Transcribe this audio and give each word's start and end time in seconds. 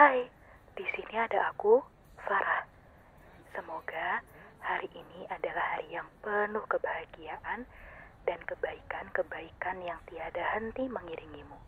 Hai, 0.00 0.24
di 0.80 0.84
sini 0.96 1.12
ada 1.12 1.52
aku, 1.52 1.76
Farah. 2.24 2.64
Semoga 3.52 4.24
hari 4.64 4.88
ini 4.96 5.28
adalah 5.28 5.76
hari 5.76 5.92
yang 5.92 6.08
penuh 6.24 6.64
kebahagiaan 6.72 7.68
dan 8.24 8.40
kebaikan-kebaikan 8.48 9.76
yang 9.84 10.00
tiada 10.08 10.40
henti 10.56 10.88
mengiringimu. 10.88 11.60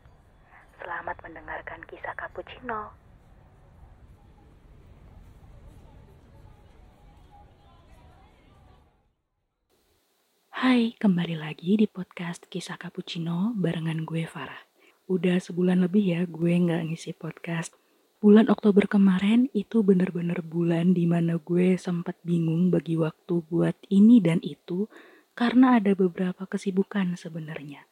Selamat 0.80 1.20
mendengarkan 1.20 1.84
kisah 1.84 2.16
cappuccino. 2.16 2.96
Hai, 10.56 10.96
kembali 10.96 11.36
lagi 11.36 11.76
di 11.76 11.84
podcast 11.84 12.48
Kisah 12.48 12.80
Cappuccino 12.80 13.52
barengan 13.60 14.08
gue 14.08 14.24
Farah. 14.24 14.64
Udah 15.04 15.36
sebulan 15.36 15.84
lebih 15.84 16.16
ya 16.16 16.24
gue 16.24 16.52
nggak 16.56 16.88
ngisi 16.88 17.12
podcast. 17.12 17.81
Bulan 18.22 18.46
Oktober 18.54 18.86
kemarin 18.86 19.50
itu 19.50 19.82
bener-bener 19.82 20.46
bulan 20.46 20.94
di 20.94 21.10
mana 21.10 21.42
gue 21.42 21.74
sempat 21.74 22.14
bingung 22.22 22.70
bagi 22.70 22.94
waktu 22.94 23.42
buat 23.50 23.74
ini 23.90 24.22
dan 24.22 24.38
itu 24.46 24.86
karena 25.34 25.82
ada 25.82 25.90
beberapa 25.98 26.46
kesibukan 26.46 27.18
sebenarnya. 27.18 27.82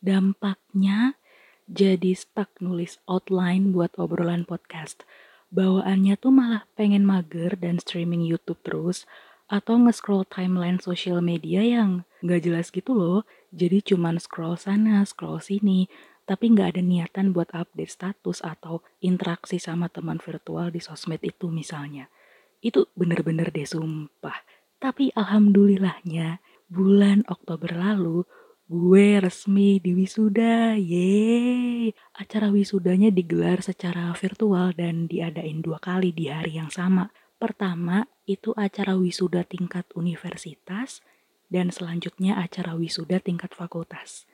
Dampaknya 0.00 1.20
jadi 1.68 2.16
stuck 2.16 2.56
nulis 2.56 3.04
outline 3.04 3.76
buat 3.76 3.92
obrolan 4.00 4.48
podcast. 4.48 5.04
Bawaannya 5.52 6.16
tuh 6.24 6.32
malah 6.32 6.64
pengen 6.72 7.04
mager 7.04 7.52
dan 7.60 7.76
streaming 7.76 8.24
YouTube 8.24 8.64
terus, 8.64 9.04
atau 9.46 9.76
nge-scroll 9.76 10.24
timeline 10.26 10.80
sosial 10.80 11.20
media 11.20 11.60
yang 11.60 12.08
nggak 12.24 12.48
jelas 12.48 12.72
gitu 12.72 12.96
loh. 12.96 13.28
Jadi 13.52 13.92
cuman 13.92 14.16
scroll 14.16 14.56
sana, 14.56 15.04
scroll 15.04 15.38
sini, 15.38 15.86
tapi 16.26 16.50
nggak 16.50 16.74
ada 16.74 16.82
niatan 16.82 17.30
buat 17.30 17.54
update 17.54 17.88
status 17.88 18.42
atau 18.42 18.82
interaksi 18.98 19.62
sama 19.62 19.86
teman 19.86 20.18
virtual 20.18 20.74
di 20.74 20.82
sosmed 20.82 21.22
itu 21.22 21.46
misalnya. 21.46 22.10
Itu 22.58 22.90
bener-bener 22.98 23.54
deh 23.54 23.64
sumpah. 23.64 24.42
Tapi 24.82 25.14
alhamdulillahnya 25.14 26.42
bulan 26.66 27.22
Oktober 27.30 27.70
lalu 27.72 28.26
gue 28.66 29.22
resmi 29.22 29.78
di 29.78 29.94
wisuda, 29.94 30.74
yeay. 30.74 31.94
Acara 32.18 32.50
wisudanya 32.50 33.14
digelar 33.14 33.62
secara 33.62 34.10
virtual 34.18 34.74
dan 34.74 35.06
diadain 35.06 35.62
dua 35.62 35.78
kali 35.78 36.10
di 36.10 36.26
hari 36.26 36.58
yang 36.58 36.74
sama. 36.74 37.06
Pertama, 37.38 38.10
itu 38.26 38.50
acara 38.58 38.98
wisuda 38.98 39.46
tingkat 39.46 39.86
universitas, 39.94 41.06
dan 41.46 41.70
selanjutnya 41.70 42.42
acara 42.42 42.74
wisuda 42.74 43.22
tingkat 43.22 43.54
fakultas. 43.54 44.26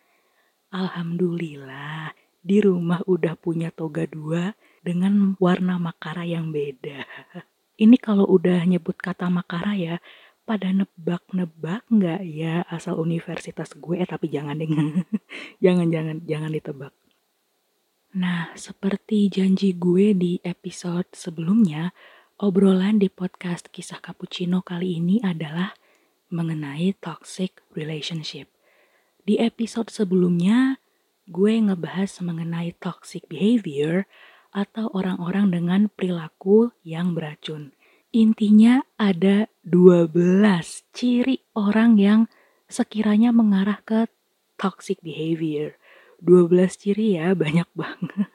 Alhamdulillah, 0.72 2.16
di 2.40 2.64
rumah 2.64 3.04
udah 3.04 3.36
punya 3.36 3.68
toga 3.68 4.08
dua 4.08 4.56
dengan 4.80 5.36
warna 5.36 5.76
makara 5.76 6.24
yang 6.24 6.48
beda. 6.48 7.04
Ini 7.84 8.00
kalau 8.00 8.24
udah 8.24 8.64
nyebut 8.64 8.96
kata 8.96 9.28
makara 9.28 9.76
ya, 9.76 10.00
pada 10.48 10.72
nebak-nebak 10.72 11.84
nggak 11.92 12.20
ya 12.24 12.64
asal 12.72 12.96
universitas 12.96 13.76
gue, 13.76 14.00
eh 14.00 14.08
tapi 14.08 14.32
jangan 14.32 14.56
deh, 14.56 14.68
jangan 15.64 15.92
jangan 15.92 16.16
jangan 16.24 16.50
ditebak. 16.50 16.92
Nah, 18.16 18.56
seperti 18.56 19.28
janji 19.28 19.76
gue 19.76 20.16
di 20.16 20.40
episode 20.40 21.08
sebelumnya, 21.12 21.92
Obrolan 22.40 22.96
di 22.96 23.12
podcast 23.12 23.68
kisah 23.68 24.00
cappuccino 24.00 24.64
kali 24.64 24.98
ini 24.98 25.20
adalah 25.20 25.76
mengenai 26.32 26.96
toxic 26.96 27.60
relationship. 27.76 28.48
Di 29.22 29.38
episode 29.38 29.86
sebelumnya, 29.86 30.82
gue 31.30 31.54
ngebahas 31.54 32.18
mengenai 32.26 32.74
toxic 32.82 33.30
behavior 33.30 34.10
atau 34.50 34.90
orang-orang 34.90 35.54
dengan 35.54 35.80
perilaku 35.86 36.74
yang 36.82 37.14
beracun. 37.14 37.70
Intinya 38.10 38.82
ada 38.98 39.46
12 39.62 40.10
ciri 40.90 41.38
orang 41.54 42.02
yang 42.02 42.20
sekiranya 42.66 43.30
mengarah 43.30 43.78
ke 43.86 44.10
toxic 44.58 44.98
behavior. 45.06 45.78
12 46.18 46.82
ciri 46.82 47.14
ya, 47.14 47.32
banyak 47.42 47.70
banget. 47.78 48.26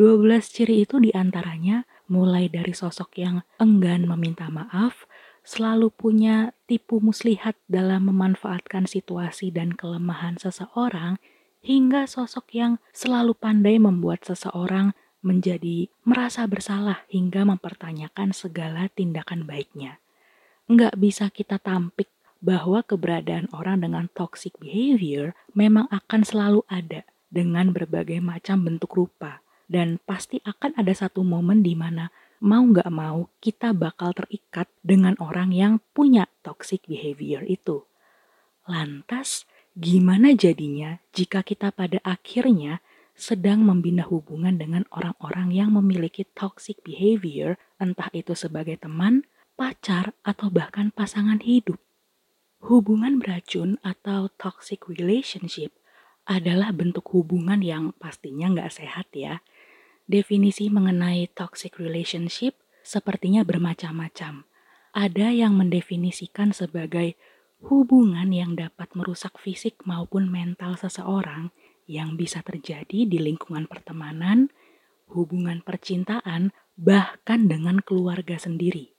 12 0.00 0.48
ciri 0.48 0.88
itu 0.88 0.96
di 0.96 1.12
antaranya 1.12 1.84
mulai 2.08 2.48
dari 2.48 2.72
sosok 2.72 3.20
yang 3.20 3.44
enggan 3.60 4.08
meminta 4.08 4.48
maaf, 4.48 5.04
selalu 5.44 5.92
punya 5.92 6.56
tipu 6.64 6.98
muslihat 6.98 7.54
dalam 7.68 8.08
memanfaatkan 8.08 8.88
situasi 8.88 9.52
dan 9.52 9.76
kelemahan 9.76 10.40
seseorang, 10.40 11.20
hingga 11.60 12.08
sosok 12.08 12.50
yang 12.56 12.72
selalu 12.96 13.36
pandai 13.36 13.76
membuat 13.76 14.24
seseorang 14.24 14.96
menjadi 15.24 15.88
merasa 16.04 16.44
bersalah 16.44 17.04
hingga 17.08 17.48
mempertanyakan 17.48 18.36
segala 18.36 18.92
tindakan 18.92 19.48
baiknya. 19.48 20.00
Nggak 20.68 20.96
bisa 21.00 21.32
kita 21.32 21.56
tampik 21.60 22.08
bahwa 22.44 22.84
keberadaan 22.84 23.48
orang 23.56 23.80
dengan 23.80 24.04
toxic 24.12 24.52
behavior 24.60 25.32
memang 25.56 25.88
akan 25.88 26.28
selalu 26.28 26.60
ada 26.68 27.08
dengan 27.32 27.72
berbagai 27.72 28.20
macam 28.20 28.60
bentuk 28.68 28.92
rupa 28.92 29.40
dan 29.64 29.96
pasti 30.04 30.44
akan 30.44 30.76
ada 30.76 30.92
satu 30.92 31.24
momen 31.24 31.64
di 31.64 31.72
mana 31.72 32.12
mau 32.42 32.64
nggak 32.64 32.90
mau 32.90 33.30
kita 33.38 33.70
bakal 33.76 34.16
terikat 34.16 34.66
dengan 34.82 35.14
orang 35.22 35.54
yang 35.54 35.78
punya 35.92 36.26
toxic 36.42 36.86
behavior 36.88 37.44
itu. 37.46 37.86
Lantas, 38.64 39.44
gimana 39.76 40.32
jadinya 40.32 41.02
jika 41.12 41.44
kita 41.44 41.70
pada 41.70 42.00
akhirnya 42.00 42.80
sedang 43.14 43.62
membina 43.62 44.02
hubungan 44.02 44.58
dengan 44.58 44.82
orang-orang 44.90 45.54
yang 45.54 45.70
memiliki 45.70 46.26
toxic 46.34 46.82
behavior, 46.82 47.60
entah 47.78 48.10
itu 48.10 48.34
sebagai 48.34 48.74
teman, 48.82 49.22
pacar, 49.54 50.16
atau 50.26 50.50
bahkan 50.50 50.90
pasangan 50.90 51.38
hidup? 51.38 51.78
Hubungan 52.64 53.22
beracun 53.22 53.78
atau 53.86 54.32
toxic 54.34 54.90
relationship 54.90 55.70
adalah 56.24 56.72
bentuk 56.72 57.04
hubungan 57.12 57.60
yang 57.60 57.92
pastinya 58.00 58.50
nggak 58.50 58.72
sehat 58.72 59.06
ya, 59.12 59.44
Definisi 60.04 60.68
mengenai 60.68 61.32
toxic 61.32 61.80
relationship 61.80 62.60
sepertinya 62.84 63.40
bermacam-macam. 63.40 64.44
Ada 64.92 65.32
yang 65.32 65.56
mendefinisikan 65.56 66.52
sebagai 66.52 67.16
hubungan 67.64 68.28
yang 68.28 68.52
dapat 68.52 68.92
merusak 68.92 69.40
fisik 69.40 69.80
maupun 69.88 70.28
mental 70.28 70.76
seseorang 70.76 71.48
yang 71.88 72.20
bisa 72.20 72.44
terjadi 72.44 73.08
di 73.08 73.16
lingkungan 73.16 73.64
pertemanan, 73.64 74.52
hubungan 75.08 75.64
percintaan, 75.64 76.52
bahkan 76.76 77.48
dengan 77.48 77.80
keluarga 77.80 78.36
sendiri. 78.36 78.92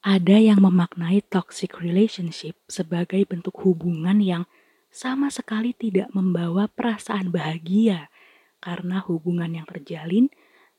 Ada 0.00 0.40
yang 0.40 0.64
memaknai 0.64 1.20
toxic 1.28 1.76
relationship 1.76 2.56
sebagai 2.72 3.20
bentuk 3.28 3.52
hubungan 3.68 4.16
yang 4.24 4.48
sama 4.88 5.28
sekali 5.28 5.76
tidak 5.76 6.08
membawa 6.16 6.72
perasaan 6.72 7.28
bahagia 7.28 8.08
karena 8.60 9.02
hubungan 9.08 9.50
yang 9.56 9.66
terjalin 9.66 10.28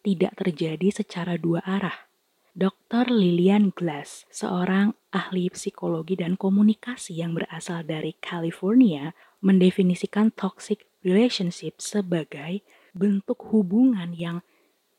tidak 0.05 0.37
terjadi 0.37 1.03
secara 1.03 1.37
dua 1.37 1.61
arah. 1.65 2.09
Dr. 2.51 3.07
Lillian 3.07 3.71
Glass, 3.71 4.27
seorang 4.27 4.91
ahli 5.15 5.47
psikologi 5.55 6.19
dan 6.19 6.35
komunikasi 6.35 7.15
yang 7.23 7.31
berasal 7.31 7.87
dari 7.87 8.11
California, 8.19 9.15
mendefinisikan 9.39 10.35
toxic 10.35 10.83
relationship 10.99 11.79
sebagai 11.79 12.59
bentuk 12.91 13.39
hubungan 13.55 14.11
yang 14.11 14.43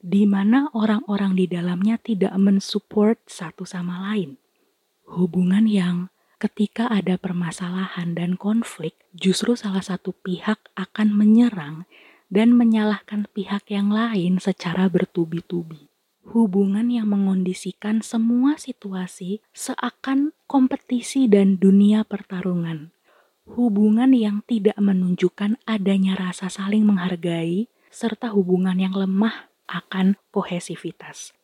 di 0.02 0.24
mana 0.24 0.72
orang-orang 0.74 1.38
di 1.38 1.46
dalamnya 1.46 2.00
tidak 2.00 2.34
mensupport 2.34 3.20
satu 3.28 3.62
sama 3.68 4.10
lain. 4.10 4.40
Hubungan 5.06 5.68
yang 5.68 6.10
ketika 6.42 6.90
ada 6.90 7.20
permasalahan 7.20 8.18
dan 8.18 8.34
konflik, 8.34 8.98
justru 9.14 9.54
salah 9.54 9.84
satu 9.84 10.10
pihak 10.10 10.58
akan 10.74 11.14
menyerang 11.14 11.86
dan 12.32 12.56
menyalahkan 12.56 13.28
pihak 13.36 13.68
yang 13.68 13.92
lain 13.92 14.40
secara 14.40 14.88
bertubi-tubi. 14.88 15.92
Hubungan 16.32 16.88
yang 16.88 17.12
mengondisikan 17.12 18.00
semua 18.00 18.56
situasi 18.56 19.44
seakan 19.52 20.32
kompetisi 20.48 21.28
dan 21.28 21.60
dunia 21.60 22.08
pertarungan. 22.08 22.88
Hubungan 23.44 24.16
yang 24.16 24.40
tidak 24.48 24.80
menunjukkan 24.80 25.60
adanya 25.68 26.16
rasa 26.16 26.48
saling 26.48 26.88
menghargai, 26.88 27.68
serta 27.92 28.32
hubungan 28.32 28.80
yang 28.80 28.96
lemah 28.96 29.52
akan 29.68 30.16
kohesivitas. 30.32 31.36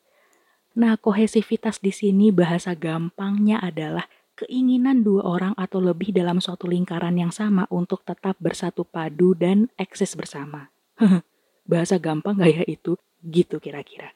Nah, 0.72 0.96
kohesivitas 0.96 1.84
di 1.84 1.92
sini 1.92 2.32
bahasa 2.32 2.72
gampangnya 2.72 3.60
adalah 3.60 4.08
keinginan 4.38 5.02
dua 5.02 5.26
orang 5.26 5.52
atau 5.58 5.82
lebih 5.82 6.14
dalam 6.14 6.38
suatu 6.38 6.70
lingkaran 6.70 7.18
yang 7.18 7.34
sama 7.34 7.66
untuk 7.68 8.06
tetap 8.06 8.38
bersatu 8.38 8.86
padu 8.86 9.34
dan 9.34 9.66
eksis 9.74 10.14
bersama. 10.14 10.70
Bahasa 11.70 11.96
gampang 12.02 12.38
gak 12.38 12.52
ya 12.52 12.64
itu? 12.66 12.98
Gitu 13.22 13.58
kira-kira. 13.58 14.14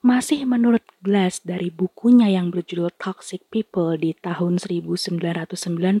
Masih 0.00 0.48
menurut 0.48 0.80
Glass 1.04 1.44
dari 1.44 1.68
bukunya 1.68 2.32
yang 2.32 2.48
berjudul 2.48 2.88
Toxic 2.96 3.44
People 3.52 4.00
di 4.00 4.16
tahun 4.16 4.56
1995, 4.56 6.00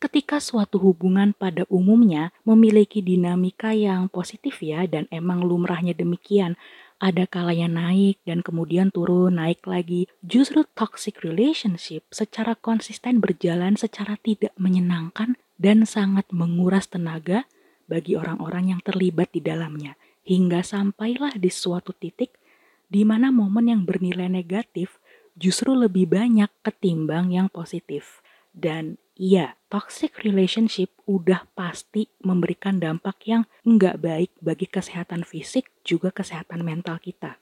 ketika 0.00 0.36
suatu 0.36 0.76
hubungan 0.80 1.32
pada 1.32 1.64
umumnya 1.72 2.32
memiliki 2.44 3.00
dinamika 3.00 3.72
yang 3.72 4.08
positif 4.12 4.60
ya 4.60 4.84
dan 4.84 5.08
emang 5.08 5.44
lumrahnya 5.44 5.92
demikian 5.92 6.60
ada 7.00 7.24
kalanya 7.24 7.68
naik 7.68 8.20
dan 8.28 8.44
kemudian 8.44 8.92
turun 8.92 9.40
naik 9.40 9.64
lagi 9.64 10.08
justru 10.20 10.68
toxic 10.76 11.24
relationship 11.24 12.04
secara 12.12 12.52
konsisten 12.56 13.20
berjalan 13.20 13.76
secara 13.76 14.20
tidak 14.20 14.52
menyenangkan 14.60 15.36
dan 15.56 15.84
sangat 15.88 16.28
menguras 16.32 16.88
tenaga 16.88 17.48
bagi 17.90 18.14
orang-orang 18.14 18.70
yang 18.70 18.80
terlibat 18.86 19.34
di 19.34 19.42
dalamnya 19.42 19.98
hingga 20.22 20.62
sampailah 20.62 21.34
di 21.34 21.50
suatu 21.50 21.90
titik 21.90 22.38
di 22.86 23.02
mana 23.02 23.34
momen 23.34 23.66
yang 23.66 23.82
bernilai 23.82 24.30
negatif 24.30 25.02
justru 25.34 25.74
lebih 25.74 26.06
banyak 26.06 26.50
ketimbang 26.62 27.34
yang 27.34 27.50
positif 27.50 28.22
dan 28.54 28.94
Iya, 29.20 29.52
toxic 29.68 30.16
relationship 30.24 30.96
udah 31.04 31.44
pasti 31.52 32.08
memberikan 32.24 32.80
dampak 32.80 33.20
yang 33.28 33.44
nggak 33.68 34.00
baik 34.00 34.32
bagi 34.40 34.64
kesehatan 34.64 35.28
fisik 35.28 35.68
juga 35.84 36.08
kesehatan 36.08 36.64
mental 36.64 36.96
kita. 36.96 37.36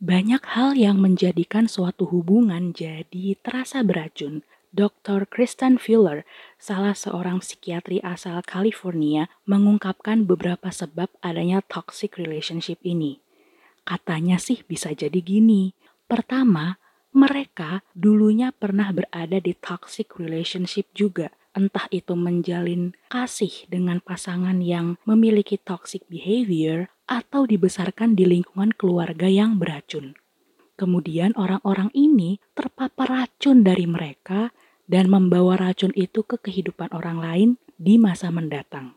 Banyak 0.00 0.40
hal 0.56 0.72
yang 0.72 1.04
menjadikan 1.04 1.68
suatu 1.68 2.08
hubungan 2.08 2.72
jadi 2.72 3.36
terasa 3.44 3.84
beracun. 3.84 4.40
Dr. 4.72 5.28
Kristen 5.28 5.76
Fuller, 5.76 6.24
salah 6.56 6.96
seorang 6.96 7.44
psikiatri 7.44 8.00
asal 8.00 8.40
California, 8.40 9.28
mengungkapkan 9.44 10.24
beberapa 10.24 10.72
sebab 10.72 11.12
adanya 11.20 11.60
toxic 11.60 12.16
relationship 12.16 12.80
ini. 12.80 13.20
Katanya 13.84 14.40
sih 14.40 14.64
bisa 14.64 14.96
jadi 14.96 15.20
gini. 15.20 15.76
Pertama, 16.08 16.80
mereka 17.12 17.84
dulunya 17.92 18.48
pernah 18.56 18.88
berada 18.96 19.36
di 19.36 19.52
toxic 19.52 20.16
relationship 20.16 20.88
juga. 20.96 21.28
Entah 21.52 21.84
itu 21.92 22.16
menjalin 22.16 22.96
kasih 23.12 23.68
dengan 23.68 24.00
pasangan 24.00 24.56
yang 24.64 24.96
memiliki 25.04 25.60
toxic 25.60 26.00
behavior 26.08 26.88
atau 27.04 27.44
dibesarkan 27.44 28.16
di 28.16 28.24
lingkungan 28.24 28.72
keluarga 28.72 29.28
yang 29.28 29.60
beracun. 29.60 30.16
Kemudian 30.80 31.36
orang-orang 31.36 31.92
ini 31.92 32.40
terpapar 32.56 33.06
racun 33.06 33.60
dari 33.60 33.84
mereka 33.84 34.48
dan 34.92 35.08
membawa 35.08 35.56
racun 35.56 35.96
itu 35.96 36.20
ke 36.20 36.36
kehidupan 36.36 36.92
orang 36.92 37.16
lain 37.16 37.48
di 37.80 37.96
masa 37.96 38.28
mendatang. 38.28 38.92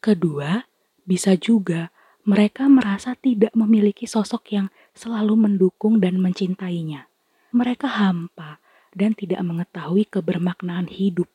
Kedua, 0.00 0.64
bisa 1.04 1.36
juga 1.36 1.92
mereka 2.24 2.64
merasa 2.72 3.12
tidak 3.12 3.52
memiliki 3.52 4.08
sosok 4.08 4.56
yang 4.56 4.66
selalu 4.96 5.36
mendukung 5.36 6.00
dan 6.00 6.16
mencintainya 6.16 7.12
mereka 7.52 7.84
hampa 7.84 8.58
dan 8.96 9.12
tidak 9.12 9.44
mengetahui 9.44 10.08
kebermaknaan 10.08 10.88
hidup, 10.88 11.28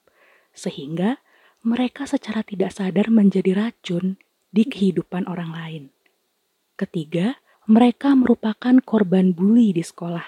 sehingga 0.51 1.21
mereka 1.61 2.09
secara 2.09 2.41
tidak 2.41 2.73
sadar 2.73 3.13
menjadi 3.13 3.53
racun 3.53 4.17
di 4.49 4.65
kehidupan 4.65 5.29
orang 5.29 5.53
lain. 5.53 5.83
Ketiga, 6.73 7.37
mereka 7.69 8.17
merupakan 8.17 8.81
korban 8.81 9.33
bully 9.33 9.73
di 9.77 9.85
sekolah 9.85 10.25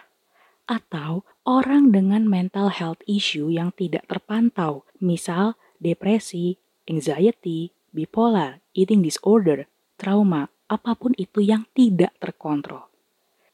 atau 0.69 1.25
orang 1.49 1.89
dengan 1.89 2.29
mental 2.29 2.69
health 2.69 3.01
issue 3.09 3.49
yang 3.49 3.73
tidak 3.73 4.05
terpantau, 4.05 4.85
misal 5.01 5.57
depresi, 5.81 6.61
anxiety, 6.85 7.73
bipolar, 7.89 8.61
eating 8.77 9.01
disorder, 9.01 9.65
trauma, 9.97 10.53
apa 10.69 10.93
pun 10.93 11.17
itu 11.17 11.41
yang 11.41 11.65
tidak 11.73 12.13
terkontrol. 12.21 12.85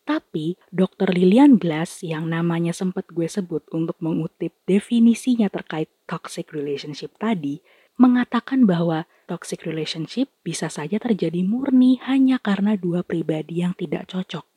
Tapi 0.03 0.59
Dr. 0.69 1.15
Lilian 1.15 1.55
Glass 1.55 2.03
yang 2.03 2.27
namanya 2.27 2.75
sempat 2.75 3.07
gue 3.09 3.25
sebut 3.25 3.63
untuk 3.71 3.95
mengutip 4.03 4.51
definisinya 4.67 5.47
terkait 5.47 5.87
toxic 6.03 6.51
relationship 6.51 7.15
tadi, 7.15 7.63
mengatakan 7.95 8.67
bahwa 8.67 9.07
toxic 9.25 9.63
relationship 9.63 10.29
bisa 10.43 10.67
saja 10.67 10.99
terjadi 10.99 11.41
murni 11.41 11.97
hanya 12.05 12.37
karena 12.43 12.75
dua 12.75 13.01
pribadi 13.01 13.63
yang 13.63 13.71
tidak 13.73 14.11
cocok. 14.11 14.54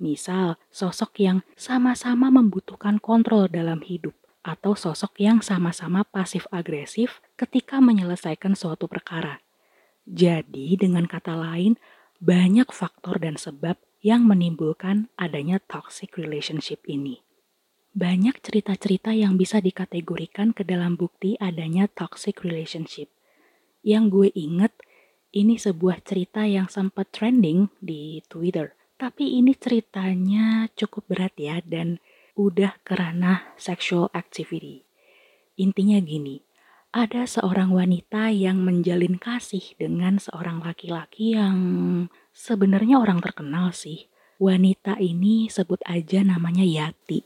Misal, 0.00 0.56
sosok 0.72 1.20
yang 1.20 1.44
sama-sama 1.60 2.32
membutuhkan 2.32 2.96
kontrol 2.96 3.52
dalam 3.52 3.84
hidup, 3.84 4.16
atau 4.40 4.72
sosok 4.72 5.20
yang 5.20 5.44
sama-sama 5.44 6.08
pasif 6.08 6.48
agresif 6.48 7.20
ketika 7.36 7.84
menyelesaikan 7.84 8.56
suatu 8.56 8.88
perkara. 8.88 9.44
Jadi, 10.08 10.80
dengan 10.80 11.04
kata 11.04 11.36
lain, 11.36 11.76
banyak 12.16 12.72
faktor 12.72 13.20
dan 13.20 13.36
sebab 13.36 13.76
yang 14.00 14.24
menimbulkan 14.24 15.12
adanya 15.20 15.60
toxic 15.60 16.16
relationship 16.16 16.80
ini. 16.88 17.20
Banyak 17.92 18.40
cerita-cerita 18.40 19.12
yang 19.12 19.36
bisa 19.36 19.60
dikategorikan 19.60 20.56
ke 20.56 20.64
dalam 20.64 20.96
bukti 20.96 21.36
adanya 21.36 21.84
toxic 21.92 22.40
relationship. 22.40 23.12
Yang 23.84 24.04
gue 24.08 24.28
inget, 24.32 24.72
ini 25.36 25.60
sebuah 25.60 26.00
cerita 26.00 26.48
yang 26.48 26.72
sempat 26.72 27.12
trending 27.12 27.68
di 27.84 28.24
Twitter. 28.32 28.79
Tapi 29.00 29.40
ini 29.40 29.56
ceritanya 29.56 30.68
cukup 30.76 31.08
berat 31.08 31.32
ya 31.40 31.64
dan 31.64 32.04
udah 32.36 32.76
kerana 32.84 33.56
sexual 33.56 34.12
activity. 34.12 34.84
Intinya 35.56 35.96
gini, 36.04 36.44
ada 36.92 37.24
seorang 37.24 37.72
wanita 37.72 38.28
yang 38.28 38.60
menjalin 38.60 39.16
kasih 39.16 39.72
dengan 39.80 40.20
seorang 40.20 40.60
laki-laki 40.60 41.32
yang 41.32 41.56
sebenarnya 42.36 43.00
orang 43.00 43.24
terkenal 43.24 43.72
sih. 43.72 44.04
Wanita 44.36 45.00
ini 45.00 45.48
sebut 45.48 45.80
aja 45.88 46.20
namanya 46.20 46.68
Yati. 46.68 47.24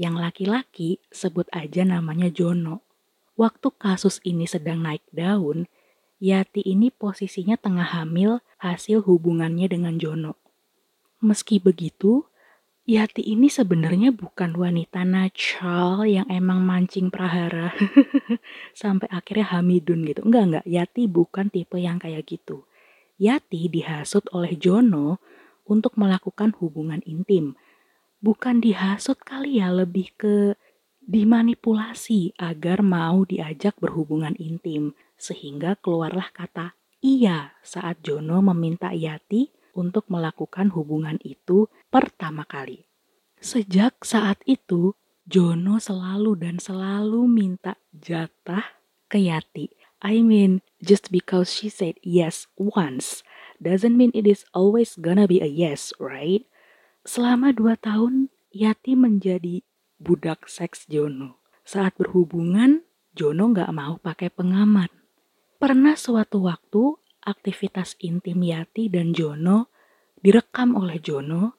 Yang 0.00 0.14
laki-laki 0.24 1.04
sebut 1.12 1.44
aja 1.52 1.84
namanya 1.84 2.32
Jono. 2.32 2.80
Waktu 3.36 3.68
kasus 3.76 4.24
ini 4.24 4.48
sedang 4.48 4.80
naik 4.80 5.04
daun, 5.12 5.68
Yati 6.16 6.64
ini 6.64 6.88
posisinya 6.88 7.60
tengah 7.60 7.92
hamil 7.92 8.40
hasil 8.56 9.04
hubungannya 9.04 9.68
dengan 9.68 10.00
Jono. 10.00 10.40
Meski 11.20 11.60
begitu, 11.60 12.24
Yati 12.90 13.22
ini 13.22 13.46
sebenarnya 13.46 14.10
bukan 14.10 14.56
wanita 14.56 15.06
natural 15.06 16.02
yang 16.08 16.26
emang 16.26 16.64
mancing 16.64 17.06
prahara 17.06 17.70
sampai 18.82 19.06
akhirnya 19.12 19.52
hamidun 19.54 20.02
gitu. 20.08 20.26
Enggak, 20.26 20.44
enggak. 20.48 20.64
Yati 20.66 21.06
bukan 21.06 21.52
tipe 21.52 21.78
yang 21.78 22.02
kayak 22.02 22.26
gitu. 22.26 22.66
Yati 23.20 23.70
dihasut 23.70 24.26
oleh 24.32 24.56
Jono 24.56 25.20
untuk 25.68 25.94
melakukan 26.00 26.56
hubungan 26.58 27.04
intim. 27.06 27.54
Bukan 28.18 28.64
dihasut 28.64 29.22
kali 29.22 29.62
ya, 29.62 29.70
lebih 29.70 30.10
ke 30.18 30.58
dimanipulasi 31.04 32.34
agar 32.42 32.82
mau 32.82 33.22
diajak 33.28 33.76
berhubungan 33.78 34.34
intim. 34.40 34.96
Sehingga 35.14 35.76
keluarlah 35.78 36.32
kata 36.32 36.74
iya 37.04 37.54
saat 37.62 38.00
Jono 38.02 38.40
meminta 38.40 38.90
Yati 38.90 39.59
untuk 39.72 40.06
melakukan 40.12 40.70
hubungan 40.76 41.16
itu 41.24 41.66
pertama 41.88 42.44
kali. 42.44 42.86
Sejak 43.40 44.04
saat 44.04 44.36
itu, 44.44 44.92
Jono 45.24 45.80
selalu 45.80 46.36
dan 46.36 46.60
selalu 46.60 47.24
minta 47.24 47.80
jatah 47.96 48.76
ke 49.08 49.16
Yati. 49.16 49.72
I 50.04 50.20
mean, 50.20 50.60
just 50.84 51.08
because 51.08 51.48
she 51.52 51.72
said 51.72 51.96
yes 52.04 52.48
once, 52.60 53.24
doesn't 53.56 53.96
mean 53.96 54.12
it 54.12 54.28
is 54.28 54.44
always 54.52 54.96
gonna 54.96 55.24
be 55.24 55.40
a 55.40 55.48
yes, 55.48 55.96
right? 55.96 56.44
Selama 57.08 57.56
dua 57.56 57.80
tahun, 57.80 58.28
Yati 58.52 58.92
menjadi 58.92 59.64
budak 59.96 60.48
seks 60.52 60.84
Jono. 60.84 61.40
Saat 61.64 61.96
berhubungan, 61.96 62.84
Jono 63.16 63.56
nggak 63.56 63.72
mau 63.72 63.96
pakai 63.96 64.28
pengaman. 64.28 64.92
Pernah 65.56 65.96
suatu 65.96 66.44
waktu, 66.44 66.99
aktivitas 67.24 67.96
intim 68.00 68.40
Yati 68.44 68.88
dan 68.88 69.16
Jono 69.16 69.70
direkam 70.20 70.76
oleh 70.76 71.00
Jono 71.00 71.56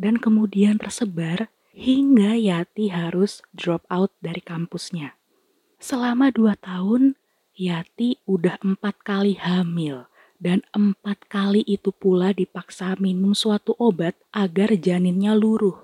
dan 0.00 0.18
kemudian 0.18 0.80
tersebar 0.80 1.52
hingga 1.74 2.34
Yati 2.34 2.90
harus 2.90 3.44
drop 3.54 3.86
out 3.92 4.10
dari 4.18 4.42
kampusnya. 4.42 5.14
Selama 5.80 6.28
dua 6.34 6.58
tahun, 6.58 7.16
Yati 7.56 8.20
udah 8.26 8.60
empat 8.60 9.00
kali 9.04 9.38
hamil 9.38 10.10
dan 10.40 10.64
empat 10.72 11.28
kali 11.28 11.60
itu 11.68 11.92
pula 11.92 12.32
dipaksa 12.32 12.96
minum 12.96 13.36
suatu 13.36 13.76
obat 13.76 14.16
agar 14.32 14.72
janinnya 14.80 15.36
luruh. 15.36 15.76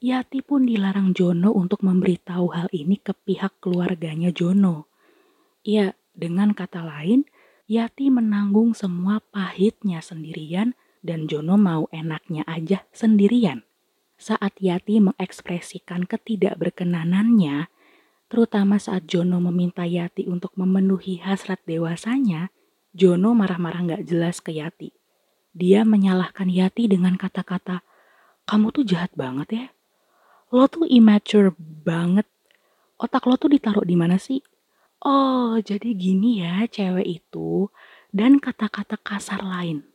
Yati 0.00 0.40
pun 0.40 0.64
dilarang 0.64 1.12
Jono 1.12 1.52
untuk 1.52 1.84
memberitahu 1.84 2.56
hal 2.56 2.68
ini 2.72 2.96
ke 2.96 3.12
pihak 3.12 3.60
keluarganya 3.60 4.32
Jono. 4.32 4.88
Ya, 5.60 5.92
dengan 6.16 6.56
kata 6.56 6.80
lain, 6.80 7.28
Yati 7.70 8.10
menanggung 8.10 8.74
semua 8.74 9.22
pahitnya 9.30 10.02
sendirian 10.02 10.74
dan 11.06 11.30
Jono 11.30 11.54
mau 11.54 11.86
enaknya 11.94 12.42
aja 12.50 12.82
sendirian. 12.90 13.62
Saat 14.18 14.58
Yati 14.58 14.98
mengekspresikan 14.98 16.02
ketidakberkenanannya, 16.10 17.70
terutama 18.26 18.74
saat 18.82 19.06
Jono 19.06 19.38
meminta 19.38 19.86
Yati 19.86 20.26
untuk 20.26 20.50
memenuhi 20.58 21.22
hasrat 21.22 21.62
dewasanya, 21.62 22.50
Jono 22.90 23.38
marah-marah 23.38 23.86
gak 23.86 24.02
jelas 24.02 24.42
ke 24.42 24.50
Yati. 24.58 24.90
Dia 25.54 25.86
menyalahkan 25.86 26.50
Yati 26.50 26.90
dengan 26.90 27.14
kata-kata, 27.14 27.86
kamu 28.50 28.74
tuh 28.74 28.82
jahat 28.82 29.14
banget 29.14 29.48
ya. 29.54 29.66
Lo 30.50 30.66
tuh 30.66 30.90
immature 30.90 31.54
banget. 31.86 32.26
Otak 32.98 33.30
lo 33.30 33.38
tuh 33.38 33.54
ditaruh 33.54 33.86
di 33.86 33.94
mana 33.94 34.18
sih? 34.18 34.42
Oh, 35.00 35.56
jadi 35.56 35.96
gini 35.96 36.44
ya 36.44 36.68
cewek 36.68 37.24
itu 37.24 37.72
dan 38.12 38.36
kata-kata 38.36 39.00
kasar 39.00 39.40
lain. 39.40 39.88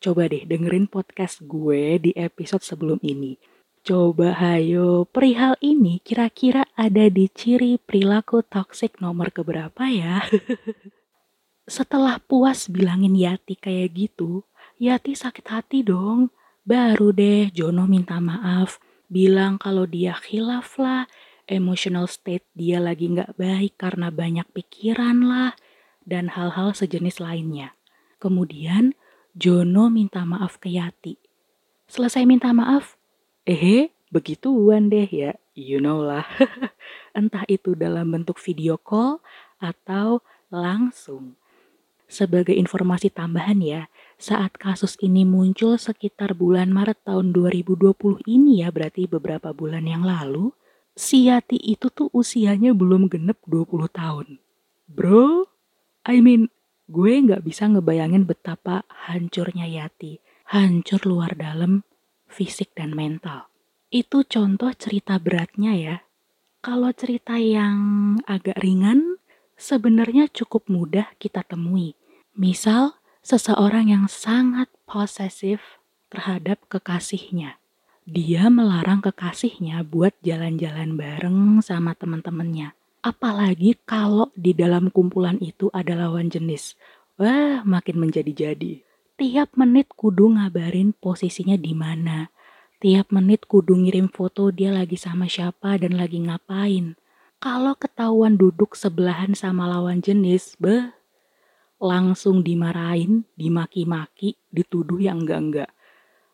Coba 0.00 0.24
deh 0.24 0.48
dengerin 0.48 0.88
podcast 0.88 1.44
gue 1.44 2.00
di 2.00 2.16
episode 2.16 2.64
sebelum 2.64 2.96
ini. 3.04 3.36
Coba 3.84 4.32
hayo, 4.40 5.04
perihal 5.04 5.60
ini 5.60 6.00
kira-kira 6.00 6.64
ada 6.80 7.12
di 7.12 7.28
ciri 7.28 7.76
perilaku 7.76 8.40
toxic 8.40 9.04
nomor 9.04 9.28
keberapa 9.28 9.84
ya? 9.92 10.24
Setelah 11.68 12.16
puas 12.22 12.72
bilangin 12.72 13.12
Yati 13.12 13.58
kayak 13.58 13.92
gitu, 13.92 14.48
Yati 14.80 15.12
sakit 15.12 15.44
hati 15.44 15.84
dong. 15.84 16.32
Baru 16.64 17.12
deh 17.12 17.52
Jono 17.52 17.84
minta 17.84 18.16
maaf, 18.16 18.80
bilang 19.12 19.60
kalau 19.60 19.84
dia 19.84 20.16
khilaf 20.16 20.80
lah, 20.80 21.04
emotional 21.50 22.06
state 22.06 22.46
dia 22.54 22.78
lagi 22.78 23.10
nggak 23.10 23.38
baik 23.38 23.78
karena 23.78 24.12
banyak 24.12 24.46
pikiran 24.54 25.24
lah, 25.26 25.52
dan 26.02 26.34
hal-hal 26.34 26.74
sejenis 26.74 27.22
lainnya. 27.22 27.74
Kemudian 28.18 28.94
Jono 29.32 29.88
minta 29.88 30.28
maaf 30.28 30.60
ke 30.60 30.68
Yati. 30.76 31.16
Selesai 31.88 32.28
minta 32.28 32.52
maaf, 32.52 33.00
eh 33.48 33.88
begituan 34.12 34.92
deh 34.92 35.08
ya, 35.08 35.32
you 35.56 35.80
know 35.80 36.04
lah. 36.04 36.28
Entah 37.18 37.48
itu 37.48 37.72
dalam 37.72 38.12
bentuk 38.12 38.36
video 38.36 38.76
call 38.76 39.24
atau 39.56 40.20
langsung. 40.52 41.36
Sebagai 42.12 42.52
informasi 42.52 43.08
tambahan 43.08 43.64
ya, 43.64 43.82
saat 44.20 44.60
kasus 44.60 45.00
ini 45.00 45.24
muncul 45.24 45.80
sekitar 45.80 46.36
bulan 46.36 46.68
Maret 46.68 47.08
tahun 47.08 47.32
2020 47.32 47.96
ini 48.28 48.60
ya, 48.60 48.68
berarti 48.68 49.08
beberapa 49.08 49.56
bulan 49.56 49.88
yang 49.88 50.04
lalu, 50.04 50.52
si 50.92 51.28
Yati 51.28 51.56
itu 51.56 51.88
tuh 51.88 52.12
usianya 52.12 52.76
belum 52.76 53.08
genep 53.08 53.40
20 53.48 53.88
tahun. 53.88 54.28
Bro, 54.88 55.48
I 56.04 56.20
mean, 56.20 56.52
gue 56.90 57.12
nggak 57.24 57.42
bisa 57.44 57.68
ngebayangin 57.68 58.28
betapa 58.28 58.84
hancurnya 59.08 59.64
Yati. 59.64 60.20
Hancur 60.52 61.00
luar 61.08 61.32
dalam, 61.32 61.80
fisik 62.28 62.76
dan 62.76 62.92
mental. 62.92 63.48
Itu 63.88 64.24
contoh 64.28 64.68
cerita 64.76 65.16
beratnya 65.16 65.72
ya. 65.72 65.96
Kalau 66.60 66.92
cerita 66.92 67.40
yang 67.40 68.16
agak 68.28 68.60
ringan, 68.60 69.16
sebenarnya 69.56 70.28
cukup 70.28 70.68
mudah 70.68 71.08
kita 71.16 71.40
temui. 71.40 71.96
Misal, 72.36 73.00
seseorang 73.24 73.88
yang 73.88 74.04
sangat 74.12 74.68
posesif 74.84 75.80
terhadap 76.12 76.60
kekasihnya 76.68 77.61
dia 78.02 78.50
melarang 78.50 78.98
kekasihnya 78.98 79.86
buat 79.86 80.10
jalan-jalan 80.26 80.98
bareng 80.98 81.62
sama 81.62 81.94
teman-temannya. 81.94 82.74
Apalagi 83.02 83.78
kalau 83.86 84.34
di 84.34 84.54
dalam 84.54 84.90
kumpulan 84.90 85.38
itu 85.38 85.70
ada 85.70 85.94
lawan 85.94 86.26
jenis. 86.26 86.74
Wah, 87.14 87.62
makin 87.62 88.02
menjadi-jadi. 88.02 88.82
Tiap 89.18 89.54
menit 89.54 89.90
kudu 89.94 90.34
ngabarin 90.34 90.98
posisinya 90.98 91.54
di 91.54 91.78
mana. 91.78 92.26
Tiap 92.82 93.14
menit 93.14 93.46
kudu 93.46 93.78
ngirim 93.78 94.10
foto 94.10 94.50
dia 94.50 94.74
lagi 94.74 94.98
sama 94.98 95.30
siapa 95.30 95.78
dan 95.78 95.94
lagi 95.94 96.18
ngapain. 96.26 96.98
Kalau 97.38 97.78
ketahuan 97.78 98.34
duduk 98.34 98.74
sebelahan 98.74 99.38
sama 99.38 99.70
lawan 99.70 100.02
jenis, 100.02 100.58
beh, 100.58 100.90
langsung 101.78 102.42
dimarahin, 102.42 103.26
dimaki-maki, 103.38 104.38
dituduh 104.50 104.98
yang 104.98 105.22
enggak-enggak 105.22 105.70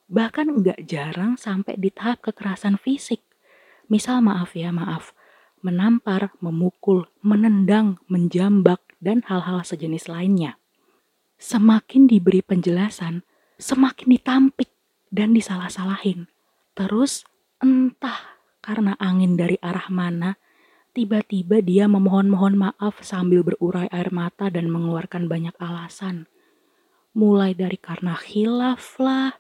bahkan 0.09 0.49
nggak 0.49 0.89
jarang 0.89 1.37
sampai 1.37 1.77
di 1.77 1.93
tahap 1.93 2.25
kekerasan 2.25 2.81
fisik. 2.81 3.21
Misal 3.93 4.25
maaf 4.25 4.57
ya, 4.57 4.73
maaf, 4.73 5.13
menampar, 5.61 6.33
memukul, 6.41 7.09
menendang, 7.21 8.01
menjambak, 8.09 8.81
dan 8.99 9.23
hal-hal 9.29 9.63
sejenis 9.63 10.11
lainnya. 10.11 10.59
Semakin 11.39 12.11
diberi 12.11 12.43
penjelasan, 12.43 13.23
semakin 13.61 14.09
ditampik 14.11 14.71
dan 15.09 15.33
disalah-salahin. 15.33 16.27
Terus 16.75 17.23
entah 17.63 18.39
karena 18.59 18.99
angin 18.99 19.39
dari 19.39 19.57
arah 19.63 19.87
mana, 19.89 20.35
tiba-tiba 20.93 21.63
dia 21.63 21.87
memohon-mohon 21.87 22.59
maaf 22.59 23.01
sambil 23.07 23.47
berurai 23.47 23.87
air 23.95 24.11
mata 24.11 24.51
dan 24.51 24.67
mengeluarkan 24.67 25.31
banyak 25.31 25.55
alasan. 25.63 26.27
Mulai 27.15 27.55
dari 27.55 27.79
karena 27.79 28.19
khilaf 28.19 28.99
lah, 28.99 29.39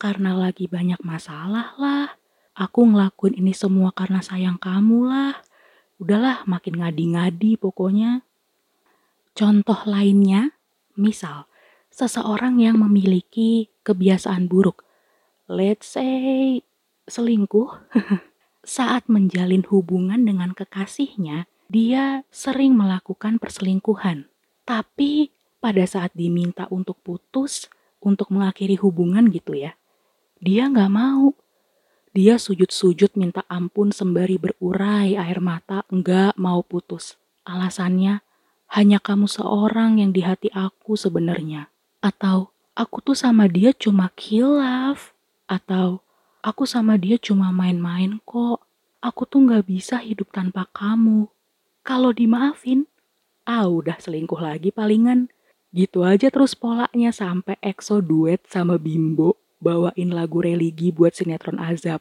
karena 0.00 0.32
lagi 0.32 0.64
banyak 0.64 1.04
masalah 1.04 1.76
lah. 1.76 2.16
Aku 2.56 2.88
ngelakuin 2.88 3.36
ini 3.36 3.52
semua 3.52 3.92
karena 3.92 4.24
sayang 4.24 4.56
kamu 4.56 5.04
lah. 5.04 5.36
Udahlah 6.00 6.48
makin 6.48 6.80
ngadi-ngadi 6.80 7.60
pokoknya. 7.60 8.24
Contoh 9.36 9.76
lainnya, 9.84 10.56
misal 10.96 11.44
seseorang 11.92 12.56
yang 12.64 12.80
memiliki 12.80 13.68
kebiasaan 13.84 14.48
buruk. 14.48 14.88
Let's 15.44 15.94
say 16.00 16.64
selingkuh. 17.04 17.92
Saat 18.64 19.08
menjalin 19.08 19.64
hubungan 19.68 20.24
dengan 20.24 20.52
kekasihnya, 20.52 21.48
dia 21.72 22.24
sering 22.28 22.76
melakukan 22.76 23.40
perselingkuhan. 23.40 24.28
Tapi 24.68 25.32
pada 25.64 25.80
saat 25.88 26.12
diminta 26.12 26.68
untuk 26.68 27.00
putus, 27.00 27.72
untuk 28.04 28.28
mengakhiri 28.28 28.76
hubungan 28.76 29.32
gitu 29.32 29.56
ya, 29.56 29.79
dia 30.40 30.72
nggak 30.72 30.88
mau. 30.88 31.36
Dia 32.16 32.40
sujud-sujud 32.40 33.14
minta 33.14 33.44
ampun 33.46 33.92
sembari 33.92 34.40
berurai 34.40 35.14
air 35.14 35.38
mata 35.38 35.84
nggak 35.92 36.34
mau 36.40 36.64
putus. 36.64 37.20
Alasannya, 37.44 38.24
hanya 38.72 38.98
kamu 38.98 39.28
seorang 39.28 40.00
yang 40.00 40.10
di 40.16 40.24
hati 40.24 40.48
aku 40.50 40.96
sebenarnya. 40.96 41.68
Atau, 42.00 42.56
aku 42.72 43.04
tuh 43.04 43.14
sama 43.14 43.52
dia 43.52 43.76
cuma 43.76 44.08
kilaf. 44.16 45.12
Atau, 45.44 46.00
aku 46.40 46.64
sama 46.64 46.96
dia 46.96 47.20
cuma 47.20 47.52
main-main 47.52 48.16
kok. 48.24 48.64
Aku 49.04 49.28
tuh 49.28 49.44
nggak 49.44 49.68
bisa 49.68 50.00
hidup 50.00 50.32
tanpa 50.32 50.66
kamu. 50.72 51.28
Kalau 51.84 52.16
dimaafin, 52.16 52.88
ah 53.44 53.68
udah 53.68 54.00
selingkuh 54.00 54.40
lagi 54.40 54.72
palingan. 54.72 55.28
Gitu 55.70 56.02
aja 56.02 56.32
terus 56.32 56.56
polanya 56.56 57.12
sampai 57.12 57.60
EXO 57.62 58.02
duet 58.02 58.42
sama 58.48 58.80
Bimbo 58.80 59.38
bawain 59.60 60.10
lagu 60.10 60.40
religi 60.40 60.90
buat 60.90 61.14
sinetron 61.14 61.60
azab. 61.60 62.00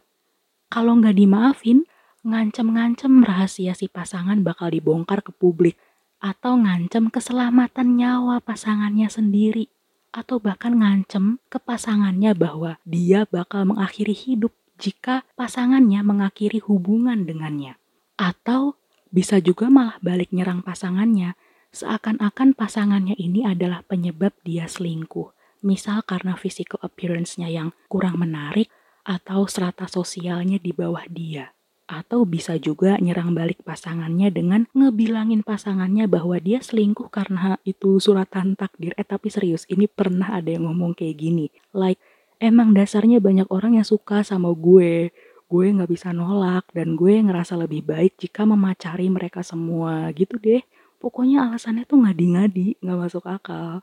Kalau 0.72 0.98
nggak 0.98 1.20
dimaafin, 1.20 1.86
ngancem-ngancem 2.24 3.22
rahasia 3.22 3.76
si 3.76 3.92
pasangan 3.92 4.40
bakal 4.42 4.72
dibongkar 4.72 5.22
ke 5.22 5.36
publik. 5.36 5.76
Atau 6.20 6.60
ngancem 6.60 7.08
keselamatan 7.08 7.96
nyawa 7.96 8.44
pasangannya 8.44 9.08
sendiri. 9.08 9.72
Atau 10.12 10.42
bahkan 10.42 10.76
ngancem 10.76 11.40
ke 11.48 11.62
pasangannya 11.62 12.36
bahwa 12.36 12.82
dia 12.84 13.24
bakal 13.30 13.70
mengakhiri 13.70 14.12
hidup 14.12 14.52
jika 14.76 15.24
pasangannya 15.40 16.04
mengakhiri 16.04 16.60
hubungan 16.66 17.24
dengannya. 17.24 17.80
Atau 18.20 18.76
bisa 19.16 19.40
juga 19.40 19.72
malah 19.72 19.96
balik 20.04 20.36
nyerang 20.36 20.60
pasangannya, 20.60 21.40
seakan-akan 21.72 22.52
pasangannya 22.52 23.16
ini 23.16 23.48
adalah 23.48 23.86
penyebab 23.88 24.36
dia 24.44 24.68
selingkuh 24.68 25.39
misal 25.62 26.04
karena 26.04 26.36
physical 26.40 26.80
appearance-nya 26.84 27.52
yang 27.52 27.76
kurang 27.92 28.20
menarik 28.20 28.72
atau 29.08 29.48
strata 29.50 29.90
sosialnya 29.90 30.62
di 30.62 30.72
bawah 30.76 31.04
dia. 31.10 31.52
Atau 31.90 32.22
bisa 32.30 32.54
juga 32.62 33.02
nyerang 33.02 33.34
balik 33.34 33.66
pasangannya 33.66 34.30
dengan 34.30 34.70
ngebilangin 34.78 35.42
pasangannya 35.42 36.06
bahwa 36.06 36.38
dia 36.38 36.62
selingkuh 36.62 37.10
karena 37.10 37.58
itu 37.66 37.98
suratan 37.98 38.54
takdir. 38.54 38.94
Eh 38.94 39.08
tapi 39.08 39.34
serius, 39.34 39.66
ini 39.66 39.90
pernah 39.90 40.38
ada 40.38 40.54
yang 40.54 40.70
ngomong 40.70 40.94
kayak 40.94 41.18
gini. 41.18 41.50
Like, 41.74 41.98
emang 42.38 42.78
dasarnya 42.78 43.18
banyak 43.18 43.50
orang 43.50 43.82
yang 43.82 43.88
suka 43.90 44.22
sama 44.22 44.54
gue. 44.54 45.10
Gue 45.50 45.66
gak 45.74 45.90
bisa 45.90 46.14
nolak 46.14 46.70
dan 46.78 46.94
gue 46.94 47.26
ngerasa 47.26 47.58
lebih 47.58 47.82
baik 47.82 48.22
jika 48.22 48.46
memacari 48.46 49.10
mereka 49.10 49.42
semua 49.42 50.14
gitu 50.14 50.38
deh. 50.38 50.62
Pokoknya 51.02 51.50
alasannya 51.50 51.90
tuh 51.90 52.06
ngadi-ngadi, 52.06 52.78
gak 52.86 52.98
masuk 53.02 53.26
akal. 53.26 53.82